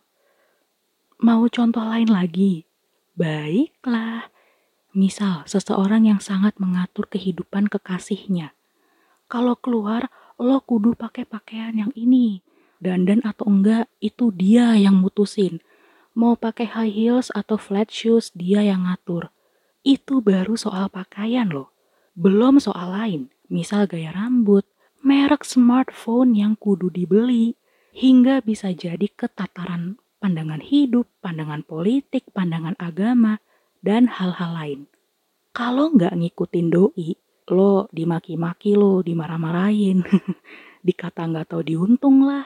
Mau 1.17 1.49
contoh 1.49 1.81
lain 1.81 2.13
lagi? 2.13 2.69
Baiklah. 3.17 4.29
Misal, 4.93 5.49
seseorang 5.49 6.05
yang 6.05 6.21
sangat 6.21 6.61
mengatur 6.61 7.09
kehidupan 7.09 7.73
kekasihnya. 7.73 8.53
Kalau 9.25 9.57
keluar, 9.57 10.13
lo 10.37 10.61
kudu 10.61 10.93
pakai 10.93 11.25
pakaian 11.25 11.73
yang 11.73 11.93
ini. 11.97 12.45
Dandan 12.85 13.25
atau 13.25 13.49
enggak, 13.49 13.89
itu 13.97 14.29
dia 14.29 14.77
yang 14.77 15.01
mutusin. 15.01 15.65
Mau 16.13 16.37
pakai 16.37 16.69
high 16.69 16.93
heels 16.93 17.33
atau 17.33 17.57
flat 17.57 17.89
shoes, 17.89 18.29
dia 18.37 18.61
yang 18.61 18.85
ngatur. 18.85 19.33
Itu 19.81 20.21
baru 20.21 20.53
soal 20.61 20.93
pakaian 20.93 21.49
loh. 21.49 21.73
Belum 22.13 22.61
soal 22.61 22.93
lain, 22.93 23.33
misal 23.49 23.89
gaya 23.89 24.13
rambut, 24.13 24.69
merek 25.01 25.49
smartphone 25.49 26.37
yang 26.37 26.61
kudu 26.61 26.93
dibeli, 26.93 27.57
hingga 27.97 28.45
bisa 28.45 28.69
jadi 28.77 29.09
ketataran 29.09 29.97
pandangan 30.19 30.63
hidup, 30.65 31.07
pandangan 31.21 31.63
politik, 31.63 32.29
pandangan 32.33 32.75
agama, 32.81 33.39
dan 33.85 34.09
hal-hal 34.11 34.51
lain. 34.57 34.81
Kalau 35.57 35.93
nggak 35.95 36.13
ngikutin 36.13 36.69
doi, 36.69 37.17
lo 37.49 37.89
dimaki-maki 37.95 38.77
lo, 38.77 39.01
dimarah-marahin, 39.01 40.05
dikata 40.87 41.25
nggak 41.25 41.55
tahu 41.55 41.63
diuntung 41.65 42.27
lah, 42.27 42.45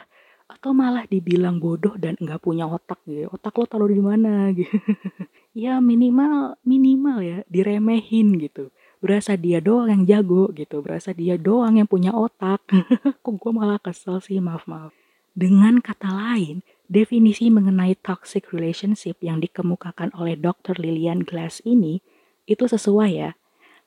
atau 0.51 0.75
malah 0.75 1.07
dibilang 1.07 1.63
bodoh 1.63 1.95
dan 1.95 2.19
nggak 2.19 2.43
punya 2.43 2.67
otak 2.67 2.99
gitu. 3.07 3.31
Otak 3.31 3.55
lo 3.55 3.65
taruh 3.71 3.91
di 3.91 4.03
mana 4.03 4.51
gitu. 4.51 4.75
ya 5.65 5.79
minimal 5.79 6.59
minimal 6.67 7.19
ya 7.23 7.39
diremehin 7.47 8.35
gitu. 8.39 8.75
Berasa 9.01 9.33
dia 9.33 9.65
doang 9.65 9.89
yang 9.89 10.05
jago 10.05 10.53
gitu, 10.53 10.85
berasa 10.85 11.17
dia 11.17 11.41
doang 11.41 11.81
yang 11.81 11.89
punya 11.89 12.13
otak. 12.13 12.61
Kok 13.25 13.35
gue 13.41 13.53
malah 13.55 13.81
kesel 13.81 14.21
sih, 14.21 14.37
maaf 14.43 14.69
maaf. 14.69 14.93
Dengan 15.33 15.81
kata 15.81 16.11
lain, 16.11 16.61
definisi 16.91 17.47
mengenai 17.55 17.95
toxic 18.03 18.51
relationship 18.51 19.23
yang 19.23 19.39
dikemukakan 19.39 20.11
oleh 20.19 20.35
Dr. 20.35 20.75
Lilian 20.75 21.23
Glass 21.23 21.63
ini 21.63 22.03
itu 22.51 22.67
sesuai 22.67 23.11
ya. 23.15 23.39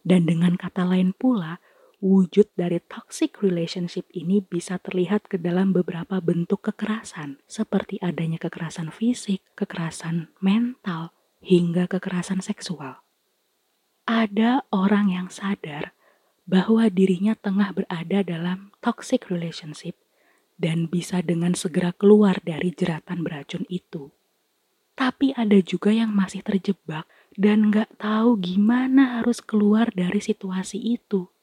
Dan 0.07 0.23
dengan 0.23 0.55
kata 0.55 0.87
lain 0.87 1.11
pula, 1.11 1.59
wujud 1.99 2.47
dari 2.55 2.79
toxic 2.79 3.43
relationship 3.43 4.07
ini 4.15 4.39
bisa 4.39 4.79
terlihat 4.79 5.27
ke 5.27 5.35
dalam 5.35 5.75
beberapa 5.75 6.23
bentuk 6.23 6.63
kekerasan, 6.71 7.43
seperti 7.47 7.99
adanya 7.99 8.39
kekerasan 8.39 8.91
fisik, 8.91 9.43
kekerasan 9.59 10.31
mental, 10.39 11.11
hingga 11.43 11.91
kekerasan 11.91 12.39
seksual. 12.39 13.03
Ada 14.03 14.67
orang 14.71 15.11
yang 15.11 15.27
sadar 15.31 15.95
bahwa 16.43 16.91
dirinya 16.91 17.35
tengah 17.39 17.71
berada 17.71 18.19
dalam 18.23 18.75
toxic 18.83 19.31
relationship 19.31 19.95
dan 20.57 20.91
bisa 20.91 21.19
dengan 21.23 21.57
segera 21.57 21.91
keluar 21.93 22.39
dari 22.43 22.73
jeratan 22.73 23.21
beracun 23.25 23.65
itu. 23.69 24.13
Tapi 24.93 25.33
ada 25.33 25.57
juga 25.61 25.89
yang 25.89 26.13
masih 26.13 26.45
terjebak 26.45 27.09
dan 27.33 27.73
nggak 27.73 27.97
tahu 27.97 28.37
gimana 28.37 29.19
harus 29.21 29.41
keluar 29.41 29.89
dari 29.89 30.21
situasi 30.21 30.77
itu 30.77 31.33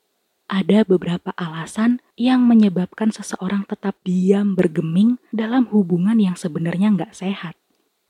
ada 0.50 0.82
beberapa 0.82 1.30
alasan 1.38 2.02
yang 2.18 2.42
menyebabkan 2.42 3.14
seseorang 3.14 3.62
tetap 3.70 3.94
diam 4.02 4.58
bergeming 4.58 5.22
dalam 5.30 5.70
hubungan 5.70 6.18
yang 6.18 6.34
sebenarnya 6.34 6.90
nggak 6.90 7.14
sehat. 7.14 7.54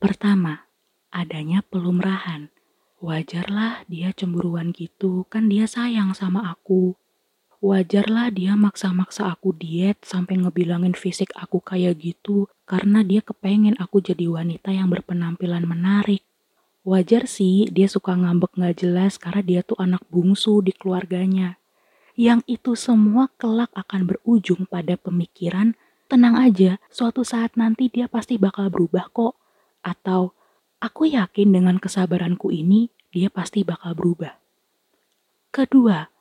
Pertama, 0.00 0.64
adanya 1.12 1.60
pelumrahan. 1.60 2.48
Wajarlah 3.04 3.84
dia 3.92 4.16
cemburuan 4.16 4.72
gitu, 4.72 5.28
kan 5.28 5.52
dia 5.52 5.68
sayang 5.68 6.16
sama 6.16 6.48
aku. 6.48 6.96
Wajarlah 7.60 8.32
dia 8.32 8.56
maksa-maksa 8.56 9.28
aku 9.28 9.52
diet 9.52 10.00
sampai 10.00 10.40
ngebilangin 10.40 10.96
fisik 10.96 11.28
aku 11.36 11.60
kayak 11.60 12.00
gitu 12.00 12.48
karena 12.64 13.04
dia 13.04 13.20
kepengen 13.20 13.76
aku 13.76 14.00
jadi 14.00 14.32
wanita 14.32 14.72
yang 14.72 14.88
berpenampilan 14.88 15.68
menarik. 15.68 16.24
Wajar 16.88 17.28
sih 17.28 17.68
dia 17.68 17.84
suka 17.84 18.16
ngambek 18.16 18.56
gak 18.56 18.80
jelas 18.80 19.20
karena 19.20 19.44
dia 19.44 19.60
tuh 19.60 19.76
anak 19.76 20.00
bungsu 20.08 20.64
di 20.64 20.72
keluarganya 20.72 21.60
yang 22.20 22.44
itu 22.44 22.76
semua 22.76 23.32
kelak 23.40 23.72
akan 23.72 24.04
berujung 24.04 24.68
pada 24.68 25.00
pemikiran, 25.00 25.72
tenang 26.04 26.36
aja, 26.36 26.76
suatu 26.92 27.24
saat 27.24 27.56
nanti 27.56 27.88
dia 27.88 28.12
pasti 28.12 28.36
bakal 28.36 28.68
berubah 28.68 29.08
kok. 29.08 29.40
Atau, 29.80 30.36
aku 30.84 31.08
yakin 31.08 31.48
dengan 31.48 31.80
kesabaranku 31.80 32.52
ini, 32.52 32.92
dia 33.08 33.32
pasti 33.32 33.64
bakal 33.64 33.96
berubah. 33.96 34.36
Kedua, 35.48 36.12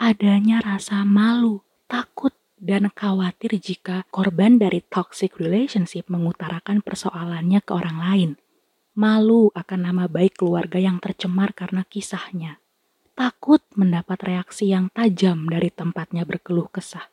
adanya 0.00 0.60
rasa 0.64 1.02
malu, 1.06 1.62
takut, 1.90 2.34
dan 2.60 2.88
khawatir 2.90 3.56
jika 3.60 4.08
korban 4.08 4.56
dari 4.56 4.80
toxic 4.80 5.36
relationship 5.36 6.08
mengutarakan 6.08 6.80
persoalannya 6.80 7.60
ke 7.60 7.72
orang 7.74 7.98
lain. 8.00 8.30
Malu 8.94 9.50
akan 9.52 9.80
nama 9.90 10.04
baik 10.06 10.38
keluarga 10.38 10.78
yang 10.78 11.02
tercemar 11.02 11.50
karena 11.50 11.82
kisahnya 11.86 12.62
takut 13.14 13.62
mendapat 13.78 14.18
reaksi 14.26 14.74
yang 14.74 14.90
tajam 14.90 15.46
dari 15.46 15.70
tempatnya 15.70 16.26
berkeluh 16.26 16.66
kesah. 16.68 17.06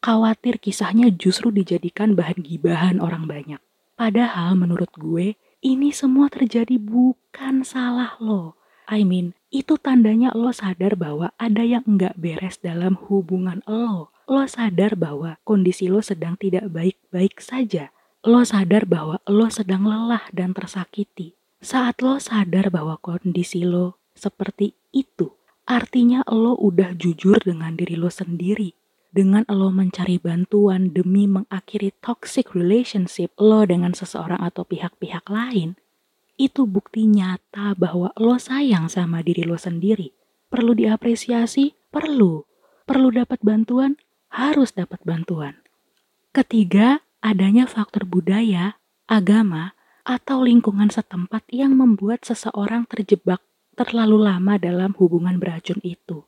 Khawatir 0.00 0.62
kisahnya 0.62 1.12
justru 1.12 1.52
dijadikan 1.52 2.16
bahan 2.16 2.40
gibahan 2.40 3.02
orang 3.02 3.28
banyak. 3.28 3.60
Padahal 3.98 4.56
menurut 4.56 4.88
gue, 4.96 5.36
ini 5.60 5.92
semua 5.92 6.32
terjadi 6.32 6.80
bukan 6.80 7.66
salah 7.66 8.16
lo. 8.16 8.56
I 8.88 9.04
mean, 9.04 9.36
itu 9.50 9.76
tandanya 9.76 10.30
lo 10.32 10.54
sadar 10.54 10.94
bahwa 10.94 11.34
ada 11.36 11.66
yang 11.66 11.82
nggak 11.86 12.14
beres 12.16 12.62
dalam 12.62 12.94
hubungan 13.10 13.62
lo. 13.66 14.14
Lo 14.30 14.46
sadar 14.46 14.94
bahwa 14.94 15.42
kondisi 15.42 15.90
lo 15.90 16.00
sedang 16.00 16.38
tidak 16.38 16.70
baik-baik 16.70 17.42
saja. 17.42 17.90
Lo 18.22 18.46
sadar 18.46 18.86
bahwa 18.86 19.18
lo 19.26 19.50
sedang 19.50 19.86
lelah 19.86 20.26
dan 20.30 20.54
tersakiti. 20.54 21.34
Saat 21.60 22.00
lo 22.00 22.22
sadar 22.22 22.70
bahwa 22.70 22.96
kondisi 23.02 23.66
lo 23.66 23.98
seperti 24.14 24.72
itu, 24.94 25.34
Artinya 25.70 26.26
lo 26.26 26.58
udah 26.58 26.98
jujur 26.98 27.38
dengan 27.46 27.78
diri 27.78 27.94
lo 27.94 28.10
sendiri. 28.10 28.74
Dengan 29.14 29.46
lo 29.46 29.70
mencari 29.70 30.18
bantuan 30.18 30.90
demi 30.90 31.30
mengakhiri 31.30 31.94
toxic 32.02 32.58
relationship 32.58 33.30
lo 33.38 33.62
dengan 33.62 33.94
seseorang 33.94 34.42
atau 34.42 34.66
pihak-pihak 34.66 35.30
lain, 35.30 35.78
itu 36.40 36.64
bukti 36.64 37.04
nyata 37.04 37.76
bahwa 37.76 38.16
lo 38.16 38.40
sayang 38.40 38.88
sama 38.88 39.20
diri 39.20 39.44
lo 39.44 39.60
sendiri. 39.60 40.16
Perlu 40.48 40.72
diapresiasi? 40.72 41.76
Perlu. 41.92 42.48
Perlu 42.88 43.12
dapat 43.12 43.44
bantuan? 43.44 44.00
Harus 44.32 44.72
dapat 44.72 45.04
bantuan. 45.04 45.60
Ketiga, 46.32 47.04
adanya 47.20 47.68
faktor 47.68 48.08
budaya, 48.08 48.80
agama, 49.04 49.76
atau 50.08 50.40
lingkungan 50.40 50.88
setempat 50.88 51.44
yang 51.52 51.76
membuat 51.76 52.24
seseorang 52.24 52.88
terjebak 52.88 53.44
terlalu 53.76 54.24
lama 54.24 54.56
dalam 54.56 54.96
hubungan 54.96 55.36
beracun 55.36 55.78
itu. 55.84 56.24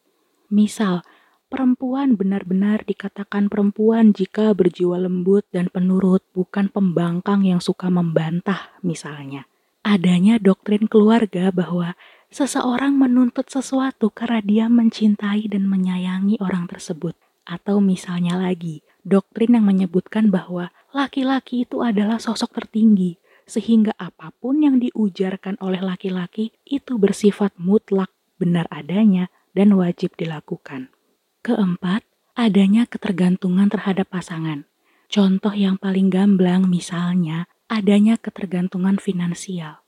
Misal, 0.52 1.00
perempuan 1.48 2.20
benar-benar 2.20 2.84
dikatakan 2.84 3.48
perempuan 3.48 4.12
jika 4.12 4.52
berjiwa 4.52 5.00
lembut 5.00 5.48
dan 5.48 5.72
penurut, 5.72 6.20
bukan 6.36 6.68
pembangkang 6.68 7.48
yang 7.48 7.64
suka 7.64 7.88
membantah 7.88 8.76
misalnya. 8.84 9.48
Adanya 9.82 10.38
doktrin 10.38 10.86
keluarga 10.86 11.50
bahwa 11.50 11.98
seseorang 12.30 12.94
menuntut 12.94 13.50
sesuatu 13.50 14.14
karena 14.14 14.38
dia 14.38 14.66
mencintai 14.70 15.50
dan 15.50 15.66
menyayangi 15.66 16.38
orang 16.38 16.70
tersebut. 16.70 17.18
Atau 17.42 17.82
misalnya 17.82 18.38
lagi, 18.38 18.86
doktrin 19.02 19.58
yang 19.58 19.66
menyebutkan 19.66 20.30
bahwa 20.30 20.70
laki-laki 20.94 21.66
itu 21.66 21.82
adalah 21.82 22.22
sosok 22.22 22.54
tertinggi, 22.54 23.18
sehingga 23.42 23.90
apa 23.98 24.30
pun 24.38 24.62
yang 24.62 24.78
diujarkan 24.78 25.58
oleh 25.58 25.82
laki-laki 25.82 26.54
itu 26.62 26.94
bersifat 26.94 27.50
mutlak, 27.58 28.14
benar 28.38 28.70
adanya, 28.70 29.34
dan 29.50 29.74
wajib 29.74 30.14
dilakukan. 30.14 30.94
Keempat, 31.42 32.06
adanya 32.38 32.86
ketergantungan 32.86 33.66
terhadap 33.66 34.06
pasangan. 34.08 34.64
Contoh 35.10 35.52
yang 35.52 35.76
paling 35.76 36.08
gamblang 36.08 36.70
misalnya 36.70 37.50
adanya 37.72 38.20
ketergantungan 38.20 39.00
finansial. 39.00 39.80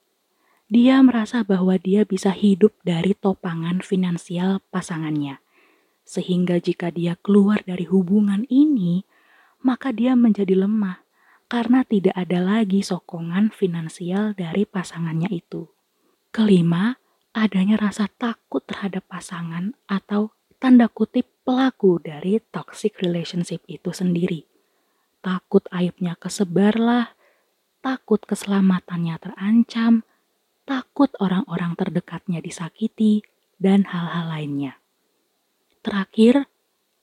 Dia 0.72 1.04
merasa 1.04 1.44
bahwa 1.44 1.76
dia 1.76 2.08
bisa 2.08 2.32
hidup 2.32 2.72
dari 2.80 3.12
topangan 3.12 3.84
finansial 3.84 4.64
pasangannya. 4.72 5.44
Sehingga 6.08 6.56
jika 6.64 6.88
dia 6.88 7.20
keluar 7.20 7.60
dari 7.68 7.84
hubungan 7.84 8.48
ini, 8.48 9.04
maka 9.60 9.92
dia 9.92 10.16
menjadi 10.16 10.64
lemah 10.64 11.04
karena 11.52 11.84
tidak 11.84 12.16
ada 12.16 12.40
lagi 12.40 12.80
sokongan 12.80 13.52
finansial 13.52 14.32
dari 14.32 14.64
pasangannya 14.64 15.28
itu. 15.28 15.68
Kelima, 16.32 16.96
adanya 17.36 17.76
rasa 17.76 18.08
takut 18.08 18.64
terhadap 18.64 19.04
pasangan 19.12 19.76
atau 19.84 20.32
tanda 20.56 20.88
kutip 20.88 21.28
pelaku 21.44 22.00
dari 22.00 22.40
toxic 22.48 22.96
relationship 23.04 23.60
itu 23.68 23.92
sendiri. 23.92 24.48
Takut 25.20 25.68
aibnya 25.68 26.16
kesebarlah, 26.16 27.12
takut 27.84 28.24
keselamatannya 28.24 29.20
terancam, 29.20 30.08
takut 30.64 31.12
orang-orang 31.20 31.76
terdekatnya 31.76 32.40
disakiti, 32.40 33.20
dan 33.60 33.84
hal-hal 33.84 34.32
lainnya. 34.32 34.80
Terakhir, 35.84 36.48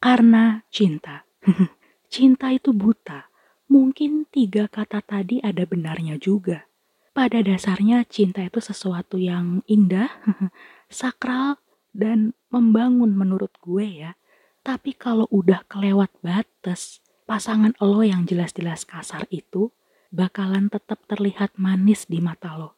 karena 0.01 0.65
cinta. 0.73 1.29
cinta 2.13 2.49
itu 2.49 2.73
buta 2.73 3.31
Mungkin 3.71 4.27
tiga 4.27 4.67
kata 4.67 4.99
tadi 4.99 5.39
ada 5.39 5.63
benarnya 5.63 6.19
juga. 6.19 6.67
Pada 7.15 7.39
dasarnya 7.39 8.03
cinta 8.03 8.43
itu 8.43 8.59
sesuatu 8.59 9.15
yang 9.15 9.63
indah, 9.63 10.11
sakral, 10.91 11.55
dan 11.95 12.35
membangun 12.51 13.15
menurut 13.15 13.55
gue 13.63 14.03
ya. 14.03 14.19
Tapi 14.59 14.91
kalau 14.91 15.23
udah 15.31 15.63
kelewat 15.71 16.11
batas, 16.19 16.99
pasangan 17.23 17.71
lo 17.79 18.03
yang 18.03 18.27
jelas-jelas 18.27 18.83
kasar 18.83 19.23
itu 19.31 19.71
bakalan 20.11 20.67
tetap 20.67 20.99
terlihat 21.07 21.55
manis 21.55 22.05
di 22.05 22.19
mata 22.19 22.59
lo. 22.59 22.75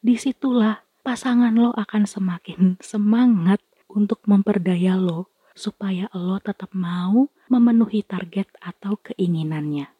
Di 0.00 0.14
situlah 0.16 0.86
pasangan 1.02 1.52
lo 1.52 1.74
akan 1.74 2.06
semakin 2.06 2.78
semangat 2.78 3.58
untuk 3.90 4.22
memperdaya 4.30 4.94
lo 4.94 5.28
supaya 5.52 6.06
lo 6.14 6.38
tetap 6.38 6.70
mau 6.72 7.26
memenuhi 7.50 8.06
target 8.06 8.46
atau 8.62 8.98
keinginannya. 9.02 9.90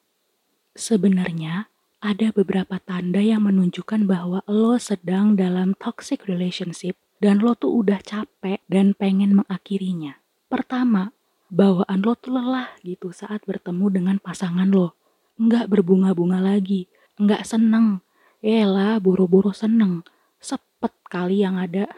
Sebenarnya, 0.76 1.72
ada 2.04 2.28
beberapa 2.30 2.76
tanda 2.78 3.18
yang 3.24 3.48
menunjukkan 3.48 4.04
bahwa 4.04 4.44
lo 4.44 4.76
sedang 4.76 5.34
dalam 5.34 5.72
toxic 5.80 6.28
relationship 6.28 6.94
dan 7.18 7.40
lo 7.40 7.56
tuh 7.56 7.80
udah 7.80 8.04
capek 8.04 8.60
dan 8.68 8.92
pengen 8.92 9.40
mengakhirinya. 9.40 10.20
Pertama, 10.52 11.16
bawaan 11.48 12.04
lo 12.04 12.12
tuh 12.14 12.36
lelah 12.36 12.76
gitu 12.84 13.10
saat 13.10 13.42
bertemu 13.48 13.86
dengan 13.88 14.16
pasangan 14.20 14.68
lo. 14.68 14.92
Nggak 15.36 15.68
berbunga-bunga 15.68 16.40
lagi, 16.40 16.88
nggak 17.20 17.44
seneng. 17.44 18.00
Elah, 18.40 19.00
buru-buru 19.00 19.52
seneng. 19.52 20.04
Sepet 20.40 20.92
kali 21.08 21.44
yang 21.44 21.60
ada. 21.60 21.88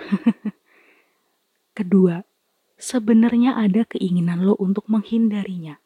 Kedua, 1.79 2.27
sebenarnya 2.79 3.55
ada 3.59 3.87
keinginan 3.87 4.43
lo 4.43 4.59
untuk 4.59 4.87
menghindarinya. 4.91 5.79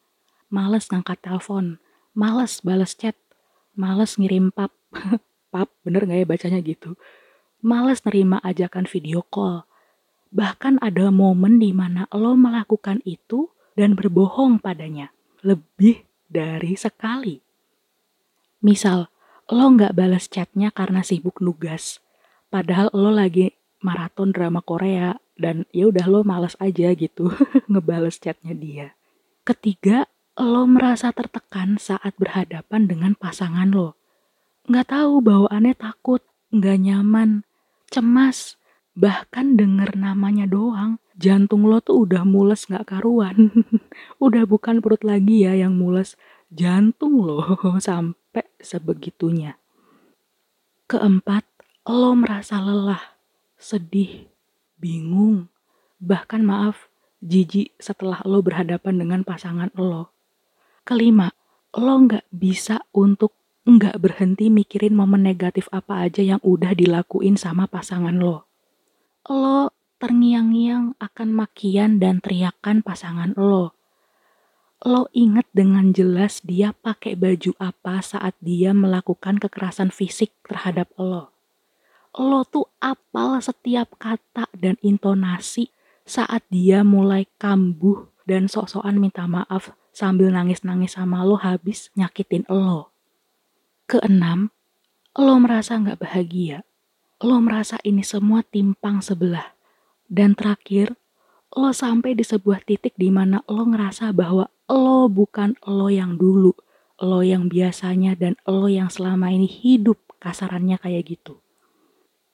Males 0.52 0.88
ngangkat 0.88 1.20
telepon, 1.20 1.80
males 2.12 2.60
balas 2.64 2.96
chat, 2.96 3.16
males 3.76 4.16
ngirim 4.16 4.52
pap. 4.52 4.72
pap, 5.52 5.68
bener 5.84 6.08
gak 6.08 6.18
ya 6.20 6.26
bacanya 6.28 6.60
gitu? 6.64 6.96
Males 7.60 8.00
nerima 8.04 8.40
ajakan 8.40 8.88
video 8.88 9.20
call, 9.22 9.64
Bahkan 10.32 10.80
ada 10.80 11.12
momen 11.12 11.60
di 11.60 11.76
mana 11.76 12.08
lo 12.08 12.32
melakukan 12.32 13.04
itu 13.04 13.52
dan 13.76 13.92
berbohong 13.92 14.64
padanya. 14.64 15.12
Lebih 15.44 16.08
dari 16.32 16.72
sekali. 16.74 17.36
Misal, 18.64 19.12
lo 19.52 19.66
nggak 19.68 19.92
balas 19.92 20.32
chatnya 20.32 20.72
karena 20.72 21.04
sibuk 21.04 21.44
nugas. 21.44 22.00
Padahal 22.48 22.88
lo 22.96 23.12
lagi 23.12 23.52
maraton 23.84 24.32
drama 24.32 24.64
Korea 24.64 25.20
dan 25.36 25.68
ya 25.74 25.90
udah 25.90 26.06
lo 26.08 26.24
males 26.24 26.56
aja 26.56 26.94
gitu 26.96 27.28
ngebales 27.70 28.16
chatnya 28.16 28.56
dia. 28.56 28.88
Ketiga, 29.44 30.08
lo 30.38 30.64
merasa 30.64 31.12
tertekan 31.12 31.76
saat 31.76 32.16
berhadapan 32.16 32.88
dengan 32.88 33.12
pasangan 33.18 33.68
lo. 33.68 33.98
Nggak 34.70 34.94
tahu 34.94 35.20
bawaannya 35.20 35.74
takut, 35.74 36.22
nggak 36.54 36.78
nyaman, 36.78 37.42
cemas, 37.90 38.56
Bahkan 38.92 39.56
denger 39.56 39.96
namanya 39.96 40.44
doang, 40.44 41.00
jantung 41.16 41.64
lo 41.64 41.80
tuh 41.80 42.04
udah 42.04 42.28
mules 42.28 42.68
gak 42.68 42.92
karuan. 42.92 43.48
udah 44.24 44.44
bukan 44.44 44.84
perut 44.84 45.00
lagi 45.00 45.48
ya 45.48 45.56
yang 45.56 45.80
mules, 45.80 46.20
jantung 46.52 47.24
lo 47.24 47.56
sampai 47.80 48.44
sebegitunya. 48.60 49.56
Keempat, 50.92 51.48
lo 51.88 52.12
merasa 52.12 52.60
lelah, 52.60 53.16
sedih, 53.56 54.28
bingung, 54.76 55.48
bahkan 55.96 56.44
maaf, 56.44 56.92
jijik 57.24 57.72
setelah 57.80 58.20
lo 58.28 58.44
berhadapan 58.44 59.00
dengan 59.00 59.20
pasangan 59.24 59.72
lo. 59.72 60.12
Kelima, 60.84 61.32
lo 61.72 61.96
gak 62.04 62.28
bisa 62.28 62.84
untuk 62.92 63.32
nggak 63.62 64.02
berhenti 64.02 64.50
mikirin 64.50 64.92
momen 64.92 65.22
negatif 65.22 65.70
apa 65.70 66.04
aja 66.04 66.20
yang 66.20 66.42
udah 66.42 66.74
dilakuin 66.74 67.38
sama 67.38 67.70
pasangan 67.70 68.18
lo 68.18 68.51
lo 69.30 69.70
terngiang-ngiang 70.02 70.98
akan 70.98 71.28
makian 71.30 72.02
dan 72.02 72.18
teriakan 72.18 72.82
pasangan 72.82 73.38
lo. 73.38 73.70
Lo 74.82 75.06
inget 75.14 75.46
dengan 75.54 75.94
jelas 75.94 76.42
dia 76.42 76.74
pakai 76.74 77.14
baju 77.14 77.54
apa 77.62 78.02
saat 78.02 78.34
dia 78.42 78.74
melakukan 78.74 79.38
kekerasan 79.38 79.94
fisik 79.94 80.34
terhadap 80.42 80.90
lo. 80.98 81.30
Lo 82.18 82.42
tuh 82.42 82.66
apal 82.82 83.38
setiap 83.38 83.94
kata 83.94 84.50
dan 84.58 84.74
intonasi 84.82 85.70
saat 86.02 86.42
dia 86.50 86.82
mulai 86.82 87.30
kambuh 87.38 88.10
dan 88.26 88.50
sok-sokan 88.50 88.98
minta 88.98 89.30
maaf 89.30 89.70
sambil 89.94 90.34
nangis-nangis 90.34 90.98
sama 90.98 91.22
lo 91.22 91.38
habis 91.38 91.94
nyakitin 91.94 92.42
lo. 92.50 92.90
Keenam, 93.86 94.50
lo 95.14 95.38
merasa 95.38 95.78
gak 95.78 96.02
bahagia 96.02 96.66
lo 97.22 97.38
merasa 97.38 97.78
ini 97.86 98.02
semua 98.02 98.42
timpang 98.42 98.98
sebelah. 98.98 99.54
Dan 100.10 100.34
terakhir, 100.34 100.98
lo 101.54 101.70
sampai 101.70 102.18
di 102.18 102.26
sebuah 102.26 102.66
titik 102.66 102.98
di 102.98 103.14
mana 103.14 103.46
lo 103.46 103.62
ngerasa 103.62 104.10
bahwa 104.10 104.50
lo 104.66 105.06
bukan 105.06 105.54
lo 105.62 105.86
yang 105.86 106.18
dulu, 106.18 106.50
lo 106.98 107.22
yang 107.22 107.46
biasanya 107.46 108.18
dan 108.18 108.34
lo 108.42 108.66
yang 108.66 108.90
selama 108.90 109.30
ini 109.30 109.46
hidup 109.46 110.02
kasarannya 110.18 110.82
kayak 110.82 111.14
gitu. 111.14 111.38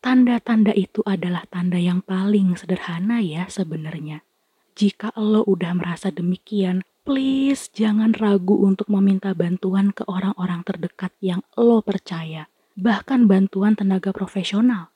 Tanda-tanda 0.01 0.73
itu 0.73 1.05
adalah 1.05 1.45
tanda 1.53 1.77
yang 1.77 2.01
paling 2.01 2.57
sederhana 2.57 3.21
ya 3.21 3.45
sebenarnya. 3.45 4.25
Jika 4.73 5.13
lo 5.21 5.45
udah 5.45 5.75
merasa 5.77 6.09
demikian, 6.09 6.87
please 7.05 7.69
jangan 7.77 8.17
ragu 8.17 8.57
untuk 8.65 8.89
meminta 8.89 9.37
bantuan 9.37 9.93
ke 9.93 10.07
orang-orang 10.09 10.65
terdekat 10.65 11.13
yang 11.21 11.45
lo 11.59 11.85
percaya 11.85 12.49
bahkan 12.79 13.27
bantuan 13.27 13.75
tenaga 13.75 14.15
profesional. 14.15 14.95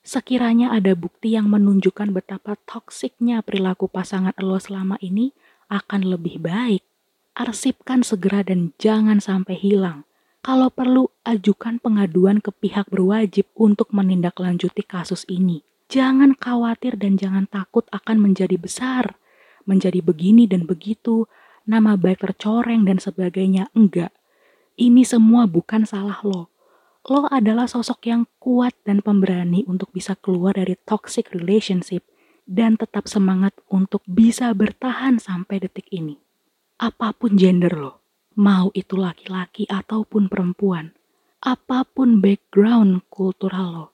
Sekiranya 0.00 0.72
ada 0.72 0.96
bukti 0.96 1.36
yang 1.36 1.52
menunjukkan 1.52 2.08
betapa 2.08 2.56
toksiknya 2.64 3.44
perilaku 3.44 3.84
pasangan 3.84 4.32
lo 4.40 4.56
selama 4.56 4.96
ini 5.04 5.36
akan 5.68 6.08
lebih 6.08 6.40
baik. 6.40 6.80
Arsipkan 7.36 8.00
segera 8.00 8.40
dan 8.40 8.72
jangan 8.80 9.20
sampai 9.20 9.60
hilang. 9.60 10.08
Kalau 10.42 10.72
perlu, 10.72 11.12
ajukan 11.22 11.78
pengaduan 11.78 12.42
ke 12.42 12.50
pihak 12.50 12.90
berwajib 12.90 13.46
untuk 13.54 13.94
menindaklanjuti 13.94 14.82
kasus 14.82 15.22
ini. 15.30 15.62
Jangan 15.86 16.34
khawatir 16.34 16.98
dan 16.98 17.14
jangan 17.14 17.46
takut 17.46 17.86
akan 17.94 18.18
menjadi 18.18 18.58
besar, 18.58 19.14
menjadi 19.68 20.02
begini 20.02 20.50
dan 20.50 20.66
begitu, 20.66 21.30
nama 21.62 21.94
baik 21.94 22.26
tercoreng 22.26 22.88
dan 22.88 22.98
sebagainya. 22.98 23.70
Enggak, 23.70 24.10
ini 24.74 25.06
semua 25.06 25.46
bukan 25.46 25.86
salah 25.86 26.18
lo 26.26 26.51
lo 27.02 27.26
adalah 27.26 27.66
sosok 27.66 28.06
yang 28.06 28.22
kuat 28.38 28.78
dan 28.86 29.02
pemberani 29.02 29.66
untuk 29.66 29.90
bisa 29.90 30.14
keluar 30.14 30.54
dari 30.54 30.78
toxic 30.86 31.34
relationship 31.34 32.06
dan 32.46 32.78
tetap 32.78 33.10
semangat 33.10 33.54
untuk 33.66 34.06
bisa 34.06 34.54
bertahan 34.54 35.18
sampai 35.18 35.66
detik 35.66 35.90
ini. 35.90 36.22
Apa 36.78 37.10
pun 37.10 37.34
gender 37.34 37.74
lo, 37.74 38.02
mau 38.38 38.70
itu 38.74 38.94
laki-laki 38.94 39.66
ataupun 39.66 40.30
perempuan, 40.30 40.94
apa 41.42 41.82
pun 41.82 42.22
background 42.22 43.02
kultural 43.10 43.68
lo, 43.74 43.86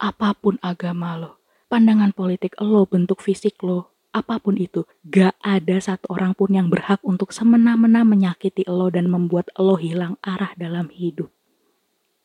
apa 0.00 0.32
pun 0.32 0.56
agama 0.64 1.20
lo, 1.20 1.44
pandangan 1.68 2.16
politik 2.16 2.56
lo, 2.64 2.88
bentuk 2.88 3.20
fisik 3.20 3.60
lo, 3.60 3.92
apa 4.08 4.40
pun 4.40 4.56
itu, 4.56 4.88
gak 5.04 5.36
ada 5.44 5.76
satu 5.76 6.16
orang 6.16 6.32
pun 6.32 6.48
yang 6.48 6.72
berhak 6.72 7.00
untuk 7.04 7.28
semena-mena 7.28 8.08
menyakiti 8.08 8.64
lo 8.64 8.88
dan 8.88 9.12
membuat 9.12 9.52
lo 9.60 9.76
hilang 9.76 10.16
arah 10.24 10.56
dalam 10.56 10.88
hidup. 10.88 11.28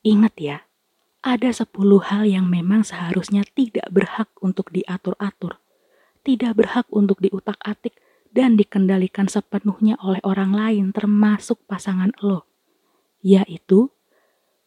Ingat 0.04 0.36
ya, 0.36 0.58
ada 1.24 1.48
sepuluh 1.56 2.04
hal 2.04 2.28
yang 2.28 2.52
memang 2.52 2.84
seharusnya 2.84 3.48
tidak 3.56 3.88
berhak 3.88 4.28
untuk 4.44 4.68
diatur-atur, 4.76 5.63
tidak 6.28 6.60
berhak 6.60 6.84
untuk 6.92 7.24
diutak-atik 7.24 7.96
dan 8.36 8.60
dikendalikan 8.60 9.32
sepenuhnya 9.32 9.96
oleh 10.04 10.20
orang 10.28 10.52
lain 10.52 10.86
termasuk 10.92 11.63
pasangan 11.72 12.12
lo, 12.20 12.44
yaitu 13.24 13.96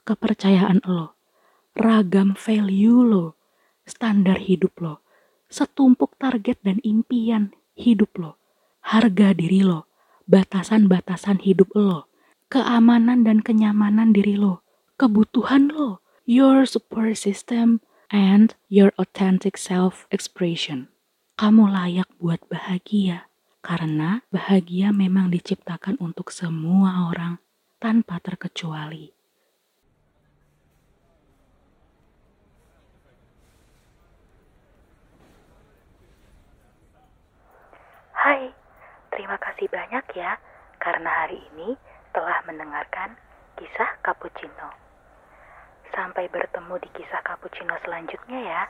kepercayaan 0.09 0.81
lo, 0.89 1.21
ragam 1.77 2.33
value 2.33 3.05
lo, 3.05 3.37
standar 3.85 4.41
hidup 4.41 4.73
lo, 4.81 5.05
setumpuk 5.53 6.17
target 6.17 6.57
dan 6.65 6.81
impian 6.81 7.53
hidup 7.77 8.09
lo, 8.17 8.41
harga 8.81 9.37
diri 9.37 9.61
lo, 9.61 9.85
batasan-batasan 10.25 11.45
hidup 11.45 11.77
lo, 11.77 12.09
keamanan 12.49 13.21
dan 13.21 13.45
kenyamanan 13.45 14.17
diri 14.17 14.41
lo, 14.41 14.65
kebutuhan 14.97 15.69
lo, 15.69 16.01
your 16.25 16.65
support 16.65 17.21
system, 17.21 17.85
and 18.09 18.57
your 18.73 18.97
authentic 18.97 19.61
self-expression. 19.61 20.89
Kamu 21.37 21.69
layak 21.69 22.09
buat 22.17 22.41
bahagia, 22.49 23.29
karena 23.61 24.25
bahagia 24.33 24.97
memang 24.97 25.29
diciptakan 25.29 26.01
untuk 26.01 26.33
semua 26.33 27.13
orang 27.13 27.37
tanpa 27.77 28.17
terkecuali. 28.25 29.13
Hai, 38.17 38.49
terima 39.13 39.37
kasih 39.37 39.69
banyak 39.69 40.03
ya 40.17 40.41
karena 40.81 41.11
hari 41.13 41.39
ini 41.53 41.77
telah 42.17 42.41
mendengarkan 42.49 43.15
kisah 43.61 44.01
cappuccino. 44.01 44.86
Sampai 45.97 46.29
bertemu 46.29 46.77
di 46.85 46.89
kisah 46.93 47.25
cappuccino 47.25 47.73
selanjutnya 47.81 48.41
ya. 48.45 48.63